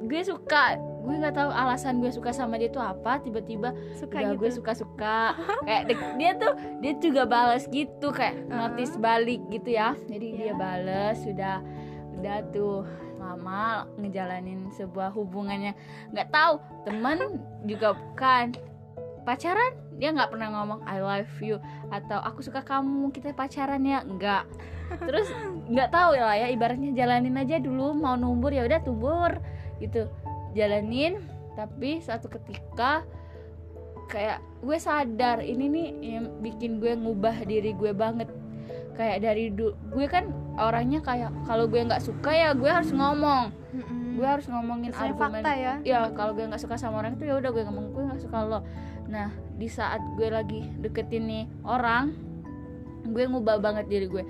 Gue 0.00 0.20
suka 0.20 0.76
gue 0.76 1.14
nggak 1.14 1.32
tahu 1.34 1.50
alasan 1.50 2.00
gue 2.00 2.08
suka 2.08 2.28
sama 2.30 2.56
dia 2.56 2.68
tuh 2.68 2.80
apa 2.80 3.20
tiba-tiba 3.20 3.72
suka 3.94 4.20
gitu 4.20 4.36
gue 4.36 4.50
suka-suka. 4.52 5.32
Kayak 5.66 5.82
dek- 5.86 6.14
dia 6.16 6.30
tuh 6.34 6.52
dia 6.78 6.92
juga 6.94 7.22
balas 7.24 7.64
gitu 7.66 8.08
kayak 8.08 8.36
Uh-uh. 8.42 8.68
notice 8.68 8.96
balik 8.96 9.40
gitu 9.48 9.72
ya. 9.72 9.96
Jadi 10.04 10.26
dia 10.34 10.44
Iya. 10.46 10.54
balas 10.54 11.16
sudah 11.18 11.56
udah 12.14 12.38
tuh 12.50 12.84
lama 13.16 13.88
ngejalanin 13.96 14.68
sebuah 14.70 15.08
hubungannya 15.10 15.72
nggak 16.12 16.28
tahu. 16.28 16.60
Teman 16.84 17.18
juga 17.64 17.92
bukan. 17.92 18.52
Pacaran 19.24 19.72
dia 19.94 20.10
nggak 20.10 20.34
pernah 20.34 20.50
ngomong 20.50 20.82
I 20.84 20.98
love 20.98 21.34
you 21.38 21.56
atau 21.90 22.18
aku 22.18 22.42
suka 22.42 22.66
kamu 22.66 23.14
kita 23.14 23.30
pacaran 23.30 23.82
ya. 23.86 24.02
Nggak. 24.02 24.44
Terus 25.00 25.28
nggak 25.70 25.90
tahu 25.94 26.18
ya 26.18 26.24
lah 26.26 26.36
ya 26.36 26.48
ibaratnya 26.50 26.90
jalanin 26.92 27.38
aja 27.38 27.56
dulu 27.62 27.94
mau 27.94 28.18
numbur 28.18 28.50
ya 28.50 28.66
udah 28.66 28.82
tumbur 28.82 29.38
gitu. 29.78 30.10
Jalanin 30.54 31.22
tapi 31.54 32.02
satu 32.02 32.26
ketika 32.26 33.06
kayak 34.10 34.42
gue 34.60 34.76
sadar 34.76 35.40
ini 35.40 35.64
nih 35.70 35.88
yang 36.18 36.26
bikin 36.42 36.82
gue 36.82 36.92
ngubah 36.98 37.46
diri 37.46 37.72
gue 37.72 37.94
banget. 37.94 38.28
Kayak 38.94 39.26
dari 39.26 39.50
du- 39.50 39.74
gue 39.90 40.06
kan 40.06 40.30
orangnya 40.54 41.02
kayak 41.02 41.30
kalau 41.46 41.66
gue 41.66 41.82
nggak 41.82 42.02
suka 42.02 42.30
ya 42.34 42.50
gue 42.54 42.70
harus 42.70 42.90
ngomong. 42.90 43.50
Gue 44.14 44.26
harus 44.26 44.46
ngomongin 44.46 44.94
Sesuai 44.94 45.10
argumen 45.10 45.42
fakta 45.42 45.50
ya. 45.58 45.74
Ya 45.82 45.98
kalau 46.14 46.34
gue 46.38 46.46
nggak 46.46 46.62
suka 46.62 46.78
sama 46.78 47.02
orang 47.02 47.18
itu 47.18 47.26
ya 47.26 47.34
udah 47.38 47.50
gue 47.50 47.62
ngomong 47.66 47.86
gue 47.90 48.02
nggak 48.06 48.22
suka 48.22 48.38
lo 48.46 48.60
nah 49.06 49.28
di 49.54 49.66
saat 49.66 50.00
gue 50.14 50.28
lagi 50.28 50.64
deketin 50.78 51.24
nih 51.24 51.44
orang 51.62 52.12
gue 53.04 53.24
ngubah 53.24 53.58
banget 53.58 53.86
diri 53.86 54.06
gue 54.06 54.24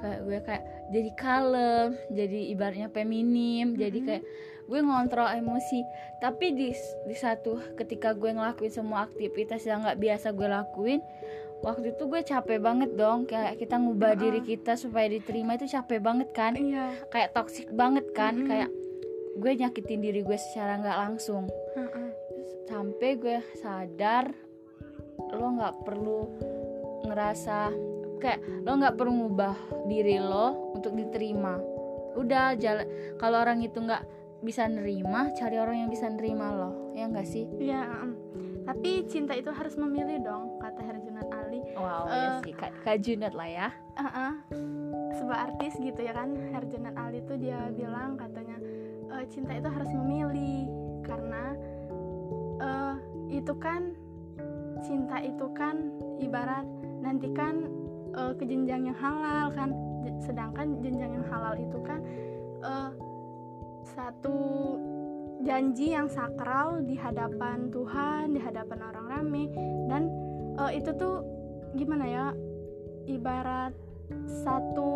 kayak 0.00 0.20
gue 0.22 0.38
kayak 0.42 0.62
jadi 0.86 1.10
kalem 1.14 1.88
jadi 2.10 2.40
ibaratnya 2.50 2.88
feminim 2.88 3.74
jadi 3.74 3.94
Mhm. 3.94 4.06
kayak 4.06 4.22
gue 4.64 4.80
ngontrol 4.80 5.28
emosi 5.30 5.84
tapi 6.18 6.52
di 6.52 6.72
di 7.02 7.14
satu 7.14 7.76
ketika 7.76 8.12
gue 8.12 8.30
ngelakuin 8.30 8.72
semua 8.72 9.04
aktivitas 9.04 9.60
yang 9.62 9.84
nggak 9.84 9.98
biasa 9.98 10.32
gue 10.32 10.44
lakuin 10.46 11.00
waktu 11.60 11.92
itu 11.92 12.02
gue 12.02 12.20
capek 12.22 12.58
banget 12.58 12.90
dong 12.92 13.24
kayak 13.24 13.56
kita 13.56 13.76
ngubah 13.76 14.12
Heeh. 14.12 14.20
diri 14.20 14.40
kita 14.42 14.72
supaya 14.74 15.04
diterima 15.06 15.54
itu 15.54 15.64
capek 15.66 16.00
banget 16.00 16.28
kan 16.32 16.52
iya 16.54 16.96
kayak 17.08 17.32
toxic 17.32 17.68
banget 17.70 18.08
kan 18.10 18.34
Mhm. 18.34 18.46
kayak 18.46 18.70
gue 19.34 19.52
nyakitin 19.54 20.00
diri 20.00 20.20
gue 20.20 20.38
secara 20.38 20.76
nggak 20.76 20.98
langsung 20.98 21.44
Mm-mm. 21.74 22.03
Sampai 22.64 23.10
gue 23.16 23.38
sadar 23.58 24.32
lo 25.34 25.46
nggak 25.58 25.74
perlu 25.84 26.20
ngerasa 27.04 27.58
kayak 28.18 28.40
lo 28.64 28.72
nggak 28.80 28.96
perlu 28.96 29.12
ngubah 29.12 29.56
diri 29.86 30.16
lo 30.16 30.72
untuk 30.72 30.96
diterima 30.96 31.60
udah 32.14 32.54
jalan 32.56 32.86
kalau 33.18 33.42
orang 33.42 33.60
itu 33.60 33.76
nggak 33.78 34.00
bisa 34.40 34.68
nerima 34.68 35.32
cari 35.34 35.56
orang 35.56 35.84
yang 35.86 35.90
bisa 35.90 36.06
nerima 36.08 36.52
lo 36.52 36.70
ya 36.92 37.08
nggak 37.08 37.26
sih 37.26 37.48
Iya, 37.58 37.80
mm. 38.06 38.68
tapi 38.68 39.02
cinta 39.08 39.32
itu 39.34 39.48
harus 39.50 39.74
memilih 39.74 40.20
dong, 40.20 40.60
kata 40.60 40.84
Herjunot 40.84 41.28
Ali. 41.32 41.60
wow 41.74 42.04
Eh. 42.06 42.12
ya 42.12 42.28
sih 42.44 42.52
kak, 42.54 42.72
kak 42.84 42.96
Junot 43.00 43.32
lah 43.34 43.48
ya 43.48 43.68
Uh-uh. 43.96 44.32
Sebuah 45.14 45.38
artis 45.50 45.74
gitu 45.80 46.00
ya 46.02 46.12
kan, 46.12 46.34
Herjunot 46.52 46.94
Ali 46.94 47.24
tuh 47.24 47.40
dia 47.40 47.72
bilang 47.72 48.14
katanya 48.20 48.56
"Eh, 49.10 49.24
cinta 49.32 49.54
itu 49.56 49.68
harus 49.70 49.90
memilih 49.96 50.68
karena 51.02 51.56
eh, 52.60 52.94
itu 53.32 53.54
kan 53.58 53.94
cinta 54.84 55.16
itu 55.24 55.46
kan 55.56 55.90
ibarat 56.20 56.66
nanti 57.00 57.32
kan 57.32 57.64
eh, 58.14 58.32
ke 58.36 58.44
jenjang 58.44 58.90
yang 58.90 58.98
halal 58.98 59.48
kan, 59.52 59.72
sedangkan 60.20 60.78
jenjang 60.84 61.20
yang 61.20 61.26
halal 61.32 61.54
itu 61.56 61.78
kan 61.82 62.00
eh, 62.62 62.90
satu 63.84 64.38
janji 65.44 65.92
yang 65.92 66.08
sakral 66.08 66.80
di 66.82 66.96
hadapan 66.96 67.68
Tuhan, 67.68 68.32
di 68.32 68.40
hadapan 68.40 68.78
orang 68.80 69.06
rame. 69.08 69.44
Dan 69.88 70.02
eh, 70.56 70.80
itu 70.80 70.90
tuh 70.96 71.24
gimana 71.76 72.04
ya 72.06 72.26
ibarat 73.04 73.74
satu 74.44 74.92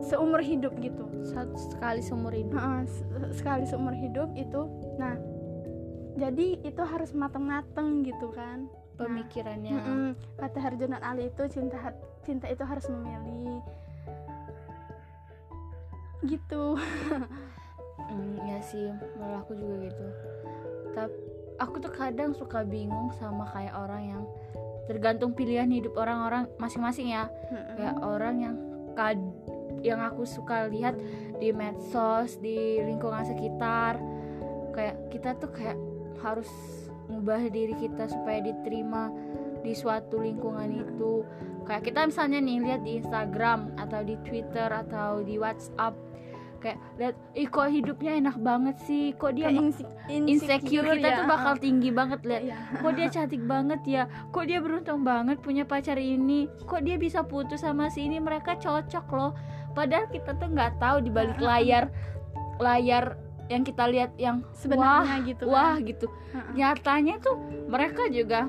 seumur 0.00 0.40
hidup 0.40 0.72
gitu. 0.80 1.04
Satu 1.20 1.56
sekali 1.56 2.00
seumur 2.00 2.32
hidup. 2.32 2.56
Se- 2.88 3.34
sekali 3.36 3.68
seumur 3.68 3.92
hidup 3.92 4.32
itu. 4.32 4.64
Nah 4.96 5.16
jadi 6.20 6.60
itu 6.60 6.82
harus 6.84 7.16
mateng-mateng 7.16 8.04
gitu 8.04 8.28
kan. 8.36 8.68
Pemikirannya. 9.00 9.72
Mm-mm. 9.72 10.08
kata 10.36 10.58
Herjunot 10.60 11.00
Ali 11.00 11.32
itu 11.32 11.48
cinta 11.48 11.96
cinta 12.20 12.44
itu 12.52 12.60
harus 12.60 12.84
memilih. 12.92 13.64
Gitu. 16.20 16.76
Hmm, 17.96 18.36
ya 18.52 18.60
sih 18.60 18.92
menurut 19.16 19.40
aku 19.40 19.52
juga 19.56 19.76
gitu. 19.88 20.06
Tapi 20.92 21.16
aku 21.56 21.76
tuh 21.80 21.92
kadang 21.96 22.36
suka 22.36 22.60
bingung 22.68 23.08
sama 23.16 23.48
kayak 23.48 23.72
orang 23.72 24.02
yang 24.04 24.22
tergantung 24.84 25.32
pilihan 25.32 25.72
hidup 25.72 25.96
orang-orang 25.96 26.44
masing-masing 26.60 27.16
ya. 27.16 27.32
Mm-mm. 27.48 27.80
kayak 27.80 27.96
orang 28.04 28.36
yang 28.36 28.56
kad 28.92 29.16
yang 29.80 30.04
aku 30.04 30.28
suka 30.28 30.68
lihat 30.68 30.92
di 31.40 31.56
medsos 31.56 32.36
di 32.36 32.84
lingkungan 32.84 33.24
sekitar. 33.24 33.96
Kayak 34.76 34.96
kita 35.08 35.40
tuh 35.40 35.48
kayak 35.56 35.89
harus 36.22 36.48
ngubah 37.10 37.50
diri 37.50 37.74
kita 37.74 38.06
supaya 38.06 38.38
diterima 38.44 39.10
di 39.60 39.72
suatu 39.74 40.22
lingkungan 40.22 40.70
itu. 40.70 41.26
Kayak 41.66 41.82
kita 41.90 42.00
misalnya 42.08 42.38
nih 42.40 42.58
lihat 42.64 42.80
di 42.86 42.92
Instagram 43.02 43.74
atau 43.76 44.00
di 44.02 44.16
Twitter 44.24 44.68
atau 44.70 45.20
di 45.20 45.36
WhatsApp 45.36 46.10
kayak 46.60 46.78
lihat 47.00 47.16
ih 47.32 47.48
kok 47.48 47.72
hidupnya 47.72 48.12
enak 48.20 48.36
banget 48.36 48.76
sih 48.84 49.16
kok 49.16 49.32
dia 49.32 49.48
Kayak 49.48 49.56
ma- 49.56 49.64
inse- 49.64 49.90
insecure 50.12 50.86
kita 50.92 51.08
ya, 51.08 51.16
tuh 51.16 51.26
bakal 51.26 51.54
uh, 51.56 51.58
tinggi 51.58 51.90
banget 51.90 52.20
lihat. 52.28 52.42
Iya. 52.44 52.56
kok 52.76 52.92
dia 52.92 53.06
cantik 53.08 53.42
banget 53.48 53.80
ya? 53.88 54.02
Kok 54.28 54.44
dia 54.44 54.58
beruntung 54.60 55.00
banget 55.00 55.40
punya 55.40 55.64
pacar 55.64 55.96
ini? 55.96 56.46
Kok 56.68 56.84
dia 56.84 57.00
bisa 57.00 57.24
putus 57.24 57.64
sama 57.64 57.88
si 57.88 58.04
ini? 58.06 58.20
Mereka 58.20 58.60
cocok 58.60 59.06
loh. 59.16 59.32
Padahal 59.72 60.06
kita 60.12 60.36
tuh 60.36 60.52
nggak 60.52 60.76
tahu 60.76 61.00
di 61.00 61.10
balik 61.10 61.40
layar 61.40 61.88
layar 62.60 63.16
yang 63.50 63.66
kita 63.66 63.84
lihat 63.90 64.14
yang 64.14 64.46
sebenarnya 64.54 65.18
wah, 65.18 65.26
gitu 65.26 65.44
wah 65.50 65.74
kan. 65.74 65.82
gitu. 65.82 66.06
Heeh. 66.30 66.52
nyatanya 66.54 67.14
tuh 67.18 67.36
mereka 67.66 68.06
juga 68.06 68.46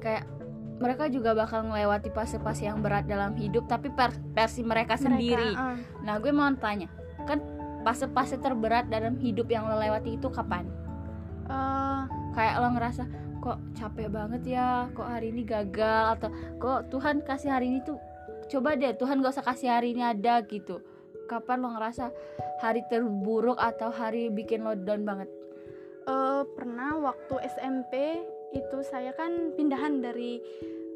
kayak 0.00 0.24
mereka 0.82 1.06
juga 1.06 1.30
bakal 1.36 1.62
melewati 1.62 2.10
fase-fase 2.10 2.66
yang 2.66 2.82
berat 2.82 3.06
dalam 3.06 3.38
hidup 3.38 3.70
tapi 3.70 3.86
per- 3.92 4.18
versi 4.34 4.66
mereka 4.66 4.98
Mereka, 4.98 5.04
sendiri. 5.04 5.50
uh, 5.54 5.76
nah 6.02 6.18
gue 6.18 6.32
mau 6.34 6.50
tanya 6.58 6.90
kan 7.22 7.38
fase-fase 7.86 8.40
terberat 8.40 8.90
dalam 8.90 9.14
hidup 9.20 9.46
yang 9.46 9.66
lo 9.66 9.78
lewati 9.78 10.14
itu 10.14 10.26
kapan? 10.26 10.66
Eh, 11.46 12.00
kayak 12.34 12.62
lo 12.62 12.70
ngerasa 12.74 13.02
kok 13.38 13.58
capek 13.74 14.06
banget 14.06 14.42
ya? 14.54 14.86
Kok 14.94 15.02
hari 15.06 15.34
ini 15.34 15.42
gagal? 15.42 16.14
Atau 16.18 16.30
kok 16.58 16.90
Tuhan 16.94 17.26
kasih 17.26 17.50
hari 17.50 17.74
ini 17.74 17.78
tuh 17.82 17.98
coba 18.46 18.74
deh 18.74 18.94
Tuhan 18.94 19.18
gak 19.18 19.34
usah 19.34 19.46
kasih 19.46 19.70
hari 19.70 19.94
ini 19.94 20.02
ada 20.02 20.42
gitu 20.46 20.78
kapan 21.26 21.62
lo 21.62 21.74
ngerasa 21.74 22.10
hari 22.62 22.82
terburuk 22.90 23.58
atau 23.58 23.90
hari 23.90 24.30
bikin 24.30 24.62
lo 24.66 24.74
down 24.74 25.02
banget? 25.06 25.28
Eh, 26.02 26.42
pernah 26.58 26.98
waktu 26.98 27.34
SMP 27.46 28.22
itu 28.52 28.78
saya 28.82 29.14
kan 29.14 29.54
pindahan 29.54 30.02
dari 30.02 30.42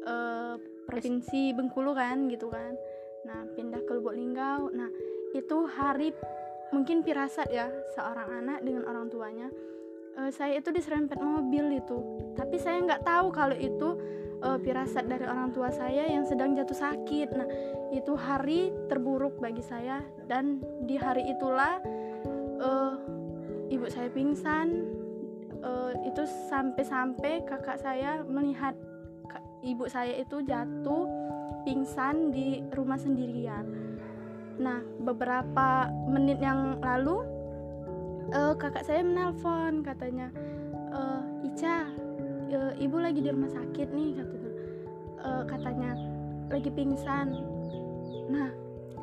eh, 0.03 0.55
provinsi 0.83 1.55
Bengkulu 1.55 1.95
kan 1.95 2.27
gitu 2.27 2.51
kan. 2.51 2.75
Nah 3.23 3.47
pindah 3.55 3.83
ke 3.87 3.91
Lubuk 3.95 4.15
Linggau 4.15 4.67
nah 4.71 4.91
itu 5.31 5.57
hari 5.67 6.11
mungkin 6.75 7.03
pirasat 7.03 7.47
ya 7.51 7.71
seorang 7.95 8.43
anak 8.43 8.59
dengan 8.67 8.83
orang 8.87 9.07
tuanya. 9.07 9.47
Eh, 10.19 10.31
saya 10.35 10.59
itu 10.59 10.75
diserempet 10.75 11.23
mobil 11.23 11.79
itu. 11.79 11.97
Tapi 12.35 12.59
saya 12.59 12.83
nggak 12.83 13.07
tahu 13.07 13.31
kalau 13.31 13.55
itu 13.55 13.89
eh, 14.43 14.57
pirasat 14.61 15.05
dari 15.09 15.25
orang 15.25 15.53
tua 15.53 15.69
saya 15.73 16.05
yang 16.09 16.25
sedang 16.25 16.53
jatuh 16.53 16.77
sakit 16.77 17.29
nah 17.33 17.47
itu 17.93 18.13
hari 18.13 18.73
terburuk 18.91 19.39
bagi 19.39 19.63
saya 19.63 20.03
dan 20.29 20.61
di 20.85 20.97
hari 20.97 21.25
itulah 21.29 21.81
eh, 22.61 22.93
ibu 23.71 23.85
saya 23.89 24.09
pingsan 24.11 24.85
eh, 25.61 25.91
itu 26.05 26.23
sampai-sampai 26.49 27.45
kakak 27.45 27.81
saya 27.81 28.21
melihat 28.25 28.77
ibu 29.65 29.89
saya 29.89 30.21
itu 30.21 30.39
jatuh 30.45 31.09
pingsan 31.67 32.31
di 32.31 32.63
rumah 32.71 32.95
sendirian. 32.95 33.67
Nah, 34.57 34.79
beberapa 35.03 35.91
menit 36.07 36.39
yang 36.39 36.79
lalu 36.79 37.27
eh, 38.31 38.53
kakak 38.55 38.87
saya 38.87 39.03
menelpon 39.03 39.83
katanya, 39.83 40.31
"Eh, 40.91 41.47
Ica, 41.51 41.91
eh, 42.49 42.73
ibu 42.79 42.97
lagi 42.97 43.19
di 43.19 43.29
rumah 43.29 43.49
sakit 43.49 43.87
nih 43.89 44.09
katanya, 44.15 44.51
Eh, 45.17 45.43
katanya 45.45 45.91
lagi 46.47 46.69
pingsan. 46.69 47.27
Nah, 48.27 48.49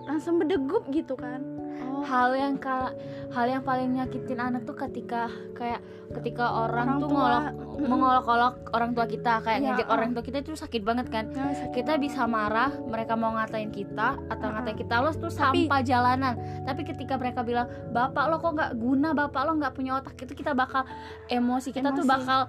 langsung 0.04 0.38
berdegup 0.38 0.86
gitu 0.88 1.12
kan. 1.14 1.42
Oh, 1.74 2.06
hal 2.06 2.30
yang 2.32 2.54
kal 2.54 2.94
hal 3.34 3.46
yang 3.46 3.58
paling 3.60 3.98
nyakitin 3.98 4.38
anak 4.38 4.62
tuh 4.62 4.78
ketika 4.78 5.26
kayak 5.52 5.82
ketika 6.14 6.46
orang, 6.62 6.86
Orang 6.86 7.02
tuh 7.02 7.08
tua, 7.10 7.18
ngolok 7.18 7.44
mengolok-olok 7.82 8.54
orang 8.70 8.90
tua 8.94 9.06
kita 9.10 9.42
kayak 9.42 9.58
Iya, 9.58 9.66
ngejek 9.74 9.86
uh. 9.90 9.92
orang 9.92 10.10
tua 10.14 10.22
kita 10.22 10.38
itu 10.38 10.54
sakit 10.54 10.82
banget 10.86 11.10
kan 11.10 11.34
ya, 11.34 11.50
sakit 11.50 11.74
kita 11.74 11.98
bisa 11.98 12.30
marah 12.30 12.70
mereka 12.86 13.18
mau 13.18 13.34
ngatain 13.34 13.74
kita 13.74 14.22
atau 14.30 14.46
Uh-uh. 14.46 14.54
ngatain 14.54 14.78
kita 14.78 14.94
lo 15.02 15.10
tuh 15.10 15.34
Tapi- 15.34 15.66
sampah 15.66 15.80
jalanan 15.82 16.34
tapi 16.62 16.82
ketika 16.86 17.18
mereka 17.18 17.42
bilang 17.42 17.66
bapak 17.90 18.24
lo 18.30 18.38
kok 18.38 18.52
nggak 18.54 18.72
guna 18.78 19.08
bapak 19.10 19.42
lo 19.42 19.50
nggak 19.58 19.74
punya 19.74 19.92
otak 19.98 20.14
itu 20.14 20.32
kita 20.32 20.54
bakal 20.54 20.86
emosi 21.26 21.74
kita 21.74 21.90
tuh 21.90 22.06
Emosi. 22.06 22.14
bakal 22.14 22.40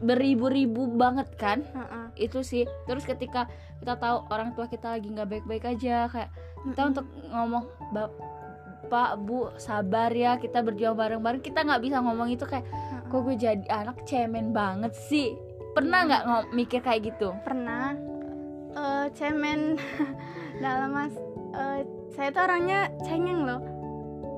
beribu-ribu 0.00 0.86
banget 0.90 1.28
kan? 1.34 1.62
Heeh. 1.64 2.06
itu 2.18 2.42
sih. 2.42 2.66
Terus 2.84 3.02
ketika 3.02 3.46
kita 3.78 3.94
tahu 3.94 4.26
orang 4.28 4.50
tua 4.50 4.66
kita 4.66 4.90
lagi 4.90 5.06
nggak 5.06 5.28
baik-baik 5.28 5.64
aja 5.68 6.06
kayak 6.06 6.30
kita 6.64 6.80
Mm-mm. 6.80 6.90
untuk 6.90 7.06
ngomong 7.30 7.64
bapak 7.92 9.10
bu 9.18 9.54
sabar 9.54 10.10
ya 10.10 10.34
kita 10.34 10.58
berjuang 10.60 10.94
bareng-bareng. 10.94 11.38
Kita 11.38 11.62
nggak 11.62 11.78
bisa 11.78 11.98
ngomong 11.98 12.26
itu 12.28 12.42
kayak 12.42 12.66
kok 13.06 13.20
gue 13.20 13.36
jadi 13.36 13.66
anak 13.68 14.02
cemen 14.02 14.50
banget 14.50 14.98
sih? 14.98 15.38
Pernah 15.72 16.00
nggak 16.04 16.22
ngom- 16.24 16.50
mikir 16.52 16.80
kayak 16.80 17.06
gitu? 17.06 17.30
Pernah. 17.40 17.94
Eh, 18.72 19.06
cemen. 19.14 19.78
Dalam 20.58 20.90
mas 20.90 21.14
eh, 21.54 21.86
saya 22.10 22.28
tuh 22.28 22.42
orangnya 22.42 22.90
cengeng 23.00 23.46
loh. 23.46 23.62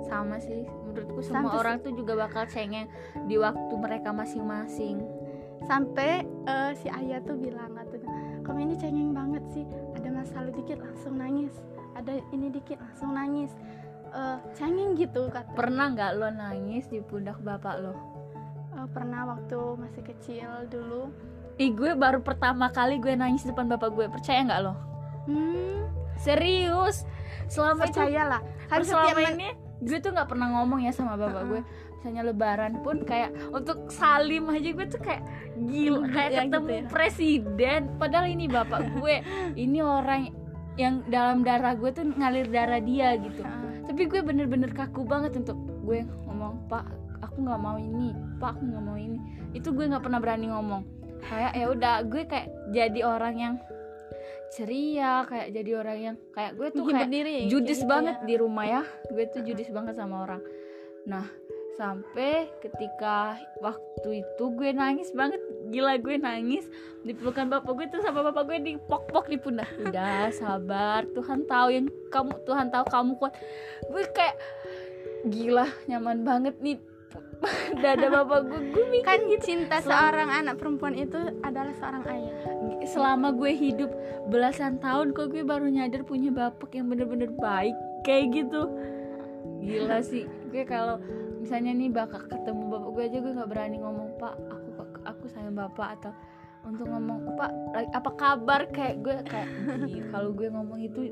Sama 0.04 0.36
sih 0.36 0.68
menurutku 0.84 1.22
semua 1.22 1.48
Sampai- 1.48 1.56
orang 1.56 1.76
tuh 1.80 1.92
juga 1.94 2.12
bakal 2.18 2.44
cengeng 2.44 2.90
di 3.24 3.38
waktu 3.38 3.72
mereka 3.72 4.10
masing-masing 4.10 5.00
sampai 5.70 6.26
eh, 6.26 6.72
si 6.74 6.90
ayah 6.90 7.22
tuh 7.22 7.38
bilang 7.38 7.70
katanya 7.78 8.10
kamu 8.42 8.58
ini 8.66 8.74
cengeng 8.74 9.14
banget 9.14 9.44
sih. 9.54 9.64
Ada 9.94 10.10
masalah 10.10 10.50
dikit 10.50 10.82
langsung 10.82 11.22
nangis. 11.22 11.54
Ada 11.94 12.18
ini 12.34 12.50
dikit 12.50 12.82
langsung 12.82 13.14
nangis. 13.14 13.54
Eh, 14.10 14.38
cengeng 14.58 14.98
gitu 14.98 15.30
kata. 15.30 15.54
Pernah 15.54 15.94
nggak 15.94 16.10
lo 16.18 16.26
nangis 16.34 16.90
di 16.90 16.98
pundak 16.98 17.38
bapak 17.46 17.78
lo? 17.78 17.94
Eh, 18.74 18.86
pernah 18.90 19.30
waktu 19.30 19.58
masih 19.78 20.02
kecil 20.02 20.50
dulu. 20.66 21.14
Ih 21.62 21.70
gue 21.70 21.94
baru 21.94 22.18
pertama 22.18 22.74
kali 22.74 22.98
gue 22.98 23.14
nangis 23.14 23.46
di 23.46 23.54
depan 23.54 23.70
bapak 23.70 23.94
gue. 23.94 24.10
Percaya 24.10 24.42
nggak 24.42 24.60
lo? 24.66 24.74
Hmm, 25.30 25.86
serius? 26.18 27.06
Selama 27.46 27.86
percayalah. 27.86 28.42
kan 28.66 28.82
setiap 28.82 29.14
selama 29.14 29.34
ini 29.34 29.69
gue 29.80 29.98
tuh 29.98 30.12
nggak 30.12 30.28
pernah 30.28 30.48
ngomong 30.60 30.84
ya 30.84 30.92
sama 30.92 31.16
bapak 31.16 31.42
gue. 31.48 31.60
Misalnya 31.96 32.22
lebaran 32.24 32.80
pun 32.80 33.04
kayak 33.04 33.32
untuk 33.52 33.88
salim 33.88 34.48
aja 34.48 34.72
gue 34.72 34.86
tuh 34.88 35.00
kayak 35.00 35.20
gila 35.56 36.08
kayak 36.08 36.30
Ya, 36.30 36.40
ketemu 36.44 36.56
gitu 36.64 36.72
ya. 36.72 36.82
presiden. 36.88 37.80
Padahal 37.96 38.26
ini 38.28 38.44
bapak 38.46 38.96
gue. 38.96 39.16
Ini 39.52 39.78
orang 39.80 40.32
yang 40.76 41.04
dalam 41.08 41.44
darah 41.44 41.76
gue 41.76 41.90
tuh 41.90 42.08
ngalir 42.08 42.48
darah 42.48 42.80
dia 42.80 43.16
gitu. 43.16 43.42
Heeh. 43.42 43.68
tapi 43.84 44.06
gue 44.06 44.22
bener-bener 44.22 44.70
kaku 44.70 45.02
banget 45.02 45.34
untuk 45.34 45.58
gue 45.82 46.06
ngomong 46.24 46.70
pak 46.70 46.86
aku 47.20 47.42
nggak 47.42 47.60
mau 47.60 47.76
ini. 47.76 48.14
Pak 48.38 48.56
aku 48.56 48.62
nggak 48.64 48.84
mau 48.84 48.96
ini. 48.96 49.18
Itu 49.52 49.72
gue 49.72 49.84
nggak 49.84 50.00
pernah 50.00 50.20
berani 50.22 50.46
ngomong. 50.48 50.82
Kayak 51.20 51.52
ya 51.52 51.66
udah 51.68 51.94
gue 52.06 52.22
kayak 52.24 52.48
jadi 52.72 53.00
orang 53.04 53.34
yang 53.36 53.54
ceria 54.50 55.22
kayak 55.30 55.54
jadi 55.54 55.70
orang 55.78 55.98
yang 55.98 56.16
kayak 56.34 56.58
gue 56.58 56.68
tuh 56.74 56.82
kayak 56.90 57.06
diri 57.06 57.30
kayak 57.38 57.50
judis 57.54 57.78
gitu 57.80 57.90
banget 57.90 58.16
ya. 58.18 58.26
di 58.26 58.34
rumah 58.36 58.66
ya. 58.66 58.82
Gue 59.06 59.24
tuh 59.30 59.42
judis 59.46 59.68
banget 59.70 59.94
sama 59.94 60.26
orang. 60.26 60.42
Nah 61.06 61.26
sampai 61.78 62.50
ketika 62.60 63.40
waktu 63.62 64.26
itu 64.26 64.44
gue 64.52 64.70
nangis 64.74 65.14
banget. 65.14 65.38
Gila 65.70 65.96
gue 66.02 66.18
nangis. 66.18 66.66
Di 67.06 67.14
pelukan 67.14 67.46
bapak 67.48 67.72
gue 67.72 67.86
tuh 67.88 68.02
sama 68.02 68.26
bapak 68.26 68.42
gue 68.50 68.58
di 68.58 68.72
pok-pok 68.76 69.30
di 69.30 69.38
pundak. 69.38 69.70
Udah 69.86 70.34
sabar. 70.34 71.06
Tuhan 71.14 71.46
tahu 71.46 71.68
yang 71.70 71.86
kamu 72.10 72.42
Tuhan 72.42 72.68
tahu 72.74 72.84
kamu 72.90 73.10
kuat. 73.22 73.34
Gue 73.86 74.04
kayak 74.10 74.36
gila 75.30 75.70
nyaman 75.86 76.26
banget 76.26 76.58
nih. 76.58 76.78
Dada 77.82 78.12
bapak 78.12 78.50
gue 78.52 78.60
gue 78.76 78.84
mikir 78.92 79.06
kan 79.06 79.18
gitu. 79.24 79.40
cinta 79.40 79.80
Selama- 79.80 79.96
seorang 79.96 80.28
anak 80.28 80.54
perempuan 80.60 80.92
itu 80.92 81.16
adalah 81.40 81.72
seorang 81.78 82.04
ayah. 82.12 82.34
Selama 82.84 83.32
gue 83.32 83.52
hidup 83.56 83.90
belasan 84.28 84.76
tahun 84.82 85.16
kok 85.16 85.32
gue 85.32 85.40
baru 85.46 85.70
nyadar 85.72 86.04
punya 86.04 86.28
bapak 86.28 86.76
yang 86.76 86.92
bener-bener 86.92 87.32
baik 87.32 87.76
kayak 88.04 88.34
gitu. 88.34 88.68
Gila 89.64 90.04
sih 90.04 90.28
gue 90.50 90.66
kalau 90.66 91.00
misalnya 91.40 91.72
nih 91.72 91.88
bakal 91.88 92.26
ketemu 92.28 92.62
bapak 92.68 92.90
gue 92.92 93.04
aja 93.06 93.18
gue 93.22 93.32
nggak 93.32 93.50
berani 93.50 93.76
ngomong 93.80 94.08
pak 94.20 94.34
aku 94.50 94.68
aku 95.08 95.24
sayang 95.32 95.56
bapak 95.56 95.96
atau 96.00 96.12
untuk 96.68 96.92
ngomong 96.92 97.40
pak 97.40 97.52
apa 97.96 98.10
kabar? 98.20 98.60
Kayak 98.68 98.94
gue 99.00 99.16
kayak 99.24 99.48
"Ih, 99.88 100.04
kalau 100.12 100.36
gue 100.36 100.48
ngomong 100.52 100.80
itu 100.84 101.08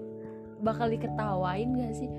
bakal 0.61 0.91
diketawain 0.91 1.71
gak 1.79 1.95
sih? 1.97 2.11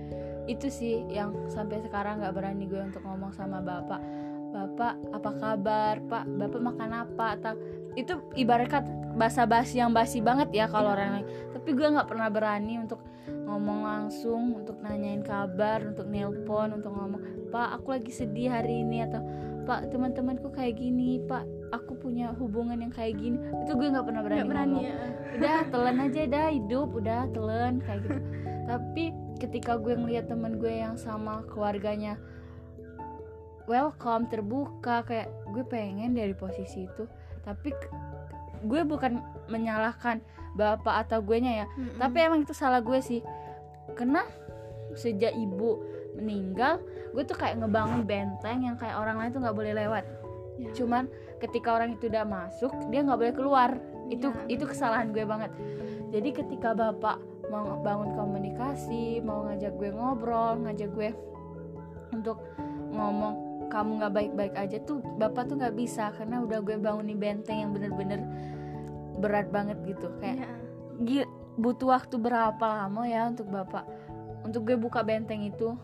Itu 0.50 0.72
sih 0.72 1.06
yang 1.12 1.36
sampai 1.52 1.84
sekarang 1.86 2.24
nggak 2.24 2.34
berani 2.34 2.66
gue 2.66 2.82
untuk 2.82 3.06
ngomong 3.06 3.30
sama 3.36 3.62
bapak 3.62 4.02
bapak 4.50 4.94
apa 5.14 5.32
kabar 5.38 5.96
pak? 6.06 6.24
Bapak 6.26 6.62
makan 6.62 6.92
apa? 6.94 7.26
Atau 7.38 7.54
itu 7.98 8.14
ibaratkan 8.38 8.86
bahasa 9.18 9.44
basi 9.44 9.82
yang 9.82 9.92
basi 9.92 10.22
banget 10.22 10.50
ya 10.54 10.66
kalau 10.70 10.94
orang 10.94 11.22
lain. 11.22 11.28
Tapi 11.54 11.70
gue 11.74 11.88
nggak 11.88 12.10
pernah 12.10 12.30
berani 12.30 12.82
untuk 12.82 13.02
ngomong 13.30 13.86
langsung 13.86 14.58
untuk 14.62 14.78
nanyain 14.82 15.26
kabar 15.26 15.82
untuk 15.82 16.06
nelpon 16.10 16.78
untuk 16.78 16.94
ngomong 16.94 17.50
pak 17.50 17.82
aku 17.82 17.98
lagi 17.98 18.14
sedih 18.14 18.54
hari 18.54 18.86
ini 18.86 19.06
atau 19.10 19.22
pak 19.66 19.90
teman-temanku 19.90 20.54
kayak 20.54 20.78
gini 20.78 21.22
pak 21.26 21.46
aku 21.70 21.98
punya 21.98 22.34
hubungan 22.38 22.78
yang 22.82 22.94
kayak 22.94 23.18
gini. 23.18 23.38
Itu 23.66 23.78
gue 23.78 23.90
nggak 23.90 24.06
pernah 24.06 24.22
berani, 24.26 24.38
nggak 24.42 24.50
berani 24.50 24.74
ngomong. 24.74 24.90
ya. 24.90 24.98
udah 25.38 25.58
telan 25.74 25.98
aja 26.02 26.22
dah 26.26 26.48
hidup 26.50 26.90
udah 26.94 27.20
telan 27.34 27.74
kayak 27.86 28.00
gitu. 28.06 28.20
Tapi 28.70 29.04
ketika 29.42 29.72
gue 29.82 29.94
ngeliat 29.98 30.26
temen 30.30 30.58
gue 30.62 30.74
yang 30.74 30.98
sama 30.98 31.42
keluarganya 31.50 32.18
welcome 33.70 34.26
terbuka 34.26 35.06
kayak 35.06 35.30
gue 35.54 35.62
pengen 35.62 36.18
dari 36.18 36.34
posisi 36.34 36.90
itu 36.90 37.06
tapi 37.46 37.70
gue 38.66 38.82
bukan 38.84 39.22
menyalahkan 39.48 40.20
bapak 40.58 41.06
atau 41.08 41.22
gue 41.22 41.38
nya 41.38 41.64
ya 41.64 41.66
Mm-mm. 41.70 42.02
tapi 42.02 42.18
emang 42.20 42.42
itu 42.42 42.52
salah 42.52 42.82
gue 42.82 42.98
sih 43.00 43.22
karena 43.94 44.26
sejak 44.98 45.32
ibu 45.32 45.78
meninggal 46.18 46.82
gue 47.14 47.24
tuh 47.24 47.38
kayak 47.38 47.62
ngebangun 47.62 48.04
benteng 48.04 48.66
yang 48.66 48.76
kayak 48.76 48.98
orang 48.98 49.22
lain 49.22 49.30
tuh 49.30 49.42
nggak 49.46 49.56
boleh 49.56 49.74
lewat 49.78 50.06
Ya. 50.60 50.76
cuman 50.76 51.08
ketika 51.40 51.72
orang 51.72 51.96
itu 51.96 52.12
udah 52.12 52.28
masuk 52.28 52.76
dia 52.92 53.00
nggak 53.00 53.16
boleh 53.16 53.32
keluar 53.32 53.70
itu 54.12 54.28
Iya. 54.28 54.60
itu 54.60 54.68
kesalahan 54.68 55.16
gue 55.16 55.24
banget 55.24 55.56
jadi 56.12 56.36
ketika 56.36 56.76
bapak 56.76 57.16
mau 57.48 57.80
bangun 57.80 58.12
komunikasi 58.12 59.24
mau 59.24 59.48
ngajak 59.48 59.72
gue 59.80 59.88
ngobrol 59.96 60.60
ngajak 60.68 60.92
gue 60.92 61.16
untuk 62.12 62.44
ngomong 62.92 63.49
kamu 63.70 64.02
nggak 64.02 64.14
baik-baik 64.14 64.54
aja 64.58 64.78
tuh 64.84 65.00
bapak 65.22 65.48
tuh 65.48 65.62
nggak 65.62 65.78
bisa 65.78 66.12
karena 66.18 66.42
udah 66.42 66.60
gue 66.66 66.76
bangunin 66.82 67.18
benteng 67.22 67.62
yang 67.62 67.72
bener-bener 67.72 68.22
berat 69.22 69.48
banget 69.54 69.78
gitu. 69.86 70.10
Kayak. 70.18 70.50
Gil- 71.06 71.32
butuh 71.60 71.92
waktu 71.92 72.16
berapa 72.20 72.68
lama 72.88 73.04
ya 73.04 73.28
untuk 73.28 73.52
bapak 73.52 73.84
untuk 74.48 74.66
gue 74.68 74.76
buka 74.80 75.06
benteng 75.06 75.46
itu? 75.46 75.76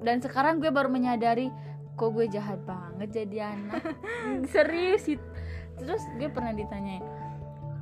Dan 0.00 0.22
sekarang 0.22 0.58
gue 0.58 0.72
baru 0.72 0.88
menyadari 0.88 1.52
kok 1.96 2.12
gue 2.12 2.26
jahat 2.28 2.60
banget 2.64 3.24
jadi 3.24 3.52
anak? 3.52 3.82
Serius? 4.52 5.06
It- 5.06 5.32
terus 5.76 6.00
gue 6.16 6.32
pernah 6.32 6.56
ditanyain 6.56 7.04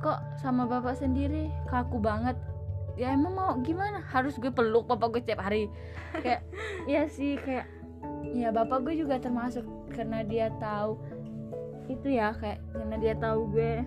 kok 0.05 0.19
sama 0.37 0.69
bapak 0.69 0.99
sendiri? 0.99 1.49
Kaku 1.65 1.97
banget. 1.97 2.37
Ya 2.95 3.11
emang 3.11 3.33
mau 3.33 3.51
gimana? 3.65 4.05
Harus 4.05 4.37
gue 4.37 4.53
peluk 4.53 4.85
bapak 4.85 5.17
gue 5.17 5.21
setiap 5.25 5.41
hari. 5.41 5.67
Kayak 6.21 6.45
ya 6.85 7.09
sih 7.09 7.41
kayak 7.41 7.65
ya 8.35 8.49
bapak 8.51 8.83
gue 8.83 8.95
juga 9.05 9.15
termasuk 9.21 9.63
karena 9.93 10.21
dia 10.25 10.51
tahu 10.59 10.99
itu 11.87 12.17
ya 12.17 12.33
kayak 12.35 12.59
karena 12.73 12.95
dia 12.97 13.13
tahu 13.15 13.47
gue 13.53 13.85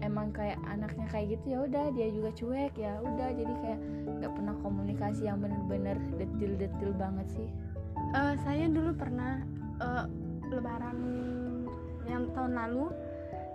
emang 0.00 0.32
kayak 0.32 0.56
anaknya 0.64 1.06
kayak 1.12 1.36
gitu 1.36 1.44
ya 1.56 1.58
udah 1.68 1.84
dia 1.92 2.08
juga 2.08 2.30
cuek 2.32 2.72
ya 2.76 2.92
udah 3.04 3.28
jadi 3.36 3.54
kayak 3.60 3.80
nggak 4.20 4.32
pernah 4.32 4.54
komunikasi 4.64 5.22
yang 5.28 5.38
bener-bener 5.40 5.96
detil-detil 6.16 6.92
banget 6.96 7.26
sih. 7.36 7.48
Eh, 8.16 8.34
saya 8.44 8.64
dulu 8.68 8.96
pernah 8.96 9.44
eh, 9.80 10.04
lebaran 10.50 10.98
yang 12.08 12.26
tahun 12.34 12.52
lalu 12.58 12.90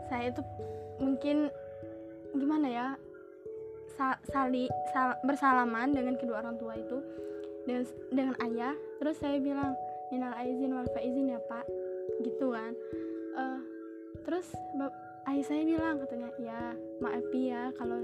saya 0.07 0.31
itu 0.31 0.41
mungkin 1.01 1.49
gimana 2.37 2.67
ya 2.67 2.87
sa- 3.95 4.21
sali 4.31 4.69
sal- 4.93 5.19
bersalaman 5.25 5.91
dengan 5.91 6.15
kedua 6.15 6.39
orang 6.45 6.55
tua 6.55 6.77
itu 6.77 6.97
dengan 7.65 7.83
dengan 8.09 8.35
ayah 8.41 8.73
terus 8.97 9.17
saya 9.17 9.37
bilang 9.37 9.73
minal 10.09 10.31
aizin 10.37 10.71
wal 10.71 10.87
faizin 10.93 11.29
ya 11.29 11.39
pak. 11.45 11.65
Gitu 12.21 12.45
kan. 12.49 12.71
Eh, 13.35 13.59
terus 14.23 14.47
ayah 15.25 15.45
saya 15.45 15.61
bilang 15.61 15.99
katanya 15.99 16.29
ya 16.37 16.61
maaf 16.97 17.25
ya 17.29 17.73
kalau 17.75 17.99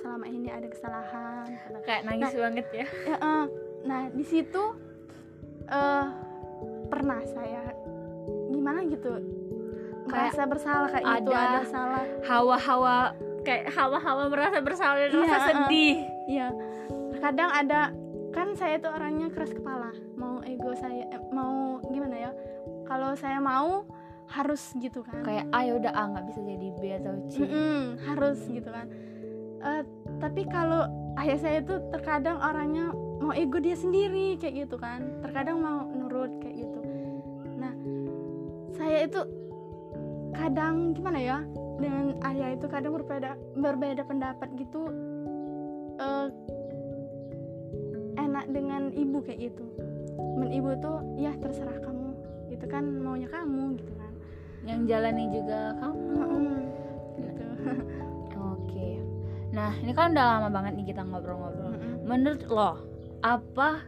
selama 0.00 0.26
ini 0.26 0.48
ada 0.48 0.66
kesalahan. 0.66 1.46
Kayak 1.84 2.02
nangis 2.04 2.32
banget 2.34 2.66
ya. 2.72 2.86
ya 3.06 3.16
eh, 3.16 3.44
nah 3.84 4.02
di 4.08 4.24
situ 4.24 4.64
eh 5.64 6.06
pernah 6.88 7.20
saya 7.24 7.72
gimana 8.48 8.84
gitu 8.84 9.12
Kayak 10.04 10.36
merasa 10.36 10.42
bersalah 10.44 10.88
kayak 10.92 11.04
gitu 11.20 11.30
ada- 11.32 11.48
ada 11.48 11.62
salah. 11.64 12.04
hawa-hawa 12.24 12.96
kayak 13.40 13.72
hawa-hawa 13.72 14.28
merasa 14.28 14.60
bersalah 14.60 14.96
dan 15.00 15.10
Iya, 15.10 15.24
rasa 15.24 15.40
sedih. 15.48 15.94
iya. 16.28 16.48
Kadang 17.18 17.50
ada 17.50 17.80
kan 18.34 18.58
saya 18.58 18.82
tuh 18.82 18.90
orangnya 18.90 19.30
keras 19.30 19.54
kepala. 19.54 19.94
Mau 20.18 20.42
ego 20.42 20.74
saya 20.74 21.06
eh, 21.06 21.22
mau 21.30 21.78
gimana 21.86 22.28
ya? 22.28 22.30
Kalau 22.84 23.14
saya 23.14 23.38
mau 23.38 23.86
harus 24.28 24.74
gitu 24.76 25.06
kan. 25.06 25.22
Kayak 25.22 25.46
ayo 25.54 25.78
udah 25.78 25.92
ah 25.94 26.06
nggak 26.10 26.26
bisa 26.26 26.40
jadi 26.42 26.68
B 26.74 26.82
atau 26.98 27.14
C. 27.30 27.34
Mm-mm, 27.46 27.80
harus 28.10 28.38
gitu 28.50 28.70
kan. 28.74 28.86
Eh, 29.64 29.82
tapi 30.18 30.42
kalau 30.50 30.90
ayah 31.22 31.38
saya 31.38 31.62
itu 31.62 31.78
terkadang 31.94 32.42
orangnya 32.42 32.90
mau 33.22 33.32
ego 33.32 33.62
dia 33.62 33.78
sendiri 33.78 34.34
kayak 34.42 34.66
gitu 34.66 34.76
kan. 34.76 35.22
Terkadang 35.22 35.62
mau 35.62 35.86
nurut 35.86 36.34
kayak 36.42 36.66
gitu. 36.66 36.80
Nah 37.56 37.72
saya 38.74 39.06
itu 39.06 39.22
kadang 40.34 40.98
gimana 40.98 41.22
ya 41.22 41.38
dengan 41.78 42.18
ayah 42.26 42.58
itu 42.58 42.66
kadang 42.66 42.98
berbeda 42.98 43.38
berbeda 43.54 44.02
pendapat 44.02 44.50
gitu. 44.58 44.90
Eh, 45.94 46.26
enak 48.34 48.50
dengan 48.50 48.90
ibu 48.90 49.22
kayak 49.22 49.38
gitu. 49.46 49.62
Men 50.34 50.50
ibu 50.50 50.74
tuh 50.82 50.98
ya 51.14 51.30
terserah 51.38 51.78
kamu. 51.78 52.10
Itu 52.50 52.66
kan 52.66 52.82
maunya 52.82 53.30
kamu 53.30 53.78
gitu 53.78 53.94
kan. 53.94 54.12
Yang 54.66 54.80
jalani 54.90 55.24
juga 55.30 55.60
kamu. 55.78 56.02
Mm-mm, 56.18 56.58
gitu. 57.22 57.46
Oke. 58.58 58.88
Nah 59.54 59.70
ini 59.78 59.94
kan 59.94 60.10
udah 60.18 60.26
lama 60.26 60.48
banget 60.50 60.82
nih 60.82 60.86
kita 60.90 61.06
ngobrol-ngobrol. 61.06 61.78
Mm-mm. 61.78 61.94
menurut 62.10 62.42
lo 62.50 62.82
apa 63.22 63.86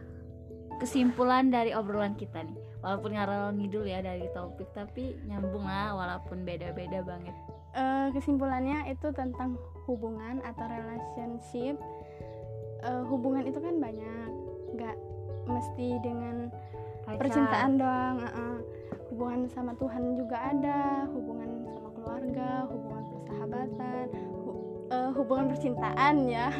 kesimpulan 0.79 1.51
dari 1.51 1.75
obrolan 1.75 2.15
kita 2.15 2.47
nih? 2.47 2.55
Walaupun 2.79 3.19
ngarang 3.19 3.59
ngidul 3.59 3.83
ya 3.83 3.99
dari 3.99 4.31
topik 4.31 4.71
tapi 4.71 5.19
nyambung 5.27 5.67
lah 5.67 5.91
walaupun 5.91 6.47
beda-beda 6.47 7.03
banget. 7.03 7.35
Eh, 7.75 8.07
kesimpulannya 8.15 8.95
itu 8.95 9.11
tentang 9.11 9.59
hubungan 9.91 10.39
atau 10.39 10.65
relationship. 10.71 11.75
Eh, 12.79 13.03
hubungan 13.11 13.43
itu 13.43 13.59
kan 13.59 13.75
banyak 13.75 14.36
nggak 14.75 14.97
mesti 15.47 15.89
dengan 16.03 16.51
Pacar. 17.07 17.19
percintaan 17.23 17.71
doang 17.79 18.17
eh-eh. 18.19 18.57
hubungan 19.11 19.47
sama 19.47 19.71
Tuhan 19.79 20.19
juga 20.19 20.37
ada 20.51 21.07
hubungan 21.07 21.63
sama 21.71 21.89
keluarga 21.95 22.49
hubungan 22.67 23.03
persahabatan 23.07 24.05
hu- 24.43 24.63
eh, 24.91 25.11
hubungan 25.15 25.45
percintaan 25.47 26.15
ya 26.27 26.51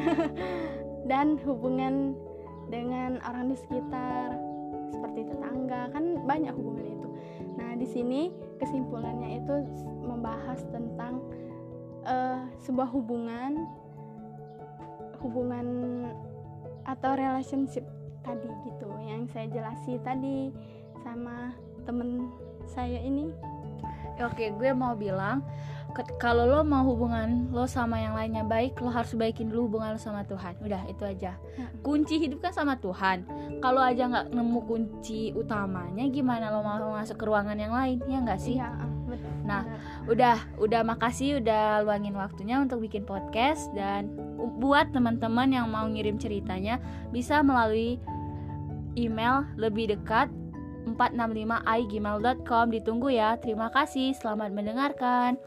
dan 1.11 1.35
hubungan 1.43 2.15
dengan 2.71 3.19
orang 3.27 3.51
di 3.51 3.57
sekitar 3.59 4.35
seperti 4.91 5.27
tetangga 5.27 5.91
kan 5.91 6.23
banyak 6.23 6.55
hubungan 6.55 6.87
itu 6.87 7.07
nah 7.59 7.75
di 7.75 7.87
sini 7.87 8.31
kesimpulannya 8.63 9.43
itu 9.43 9.55
membahas 10.07 10.63
tentang 10.71 11.19
eh, 12.07 12.39
sebuah 12.63 12.87
hubungan 12.95 13.67
hubungan 15.19 15.67
atau 16.87 17.11
relationship 17.19 17.83
tadi 18.27 18.51
gitu 18.67 18.91
yang 19.07 19.23
saya 19.31 19.47
jelasi 19.47 20.03
tadi 20.03 20.51
sama 20.99 21.55
temen 21.87 22.27
saya 22.67 22.99
ini 22.99 23.31
Oke, 24.17 24.49
gue 24.49 24.73
mau 24.73 24.97
bilang 24.97 25.45
kalau 26.21 26.45
lo 26.45 26.61
mau 26.61 26.85
hubungan 26.85 27.49
lo 27.53 27.65
sama 27.69 28.01
yang 28.01 28.13
lainnya 28.17 28.45
baik, 28.45 28.77
lo 28.81 28.89
harus 28.89 29.13
baikin 29.13 29.49
dulu 29.49 29.69
hubungan 29.69 29.97
lo 29.97 30.01
sama 30.01 30.25
Tuhan. 30.25 30.57
Udah 30.61 30.85
itu 30.89 31.05
aja. 31.05 31.37
Kunci 31.85 32.21
hidup 32.21 32.41
kan 32.41 32.53
sama 32.53 32.81
Tuhan. 32.81 33.25
Kalau 33.61 33.81
aja 33.81 34.09
nggak 34.09 34.33
nemu 34.33 34.59
kunci 34.65 35.33
utamanya, 35.37 36.05
gimana 36.09 36.49
lo 36.49 36.65
mau 36.65 36.97
masuk 36.97 37.17
ke 37.17 37.25
ruangan 37.25 37.57
yang 37.57 37.73
lain? 37.73 37.97
Ya 38.09 38.17
nggak 38.21 38.41
sih? 38.41 38.57
Iya, 38.57 38.73
betul. 39.05 39.31
Nah. 39.45 39.63
Udah, 40.07 40.37
udah 40.55 40.81
makasih 40.87 41.43
udah 41.43 41.83
luangin 41.83 42.15
waktunya 42.15 42.63
untuk 42.63 42.79
bikin 42.79 43.03
podcast 43.03 43.67
dan 43.75 44.07
buat 44.57 44.89
teman-teman 44.95 45.51
yang 45.51 45.67
mau 45.67 45.83
ngirim 45.83 46.15
ceritanya 46.15 46.79
bisa 47.11 47.43
melalui 47.43 47.99
email 48.97 49.45
lebih 49.55 49.93
dekat 49.93 50.27
465igmail.com 50.97 52.65
ditunggu 52.73 53.13
ya. 53.13 53.37
Terima 53.37 53.69
kasih, 53.69 54.17
selamat 54.17 54.51
mendengarkan. 54.51 55.37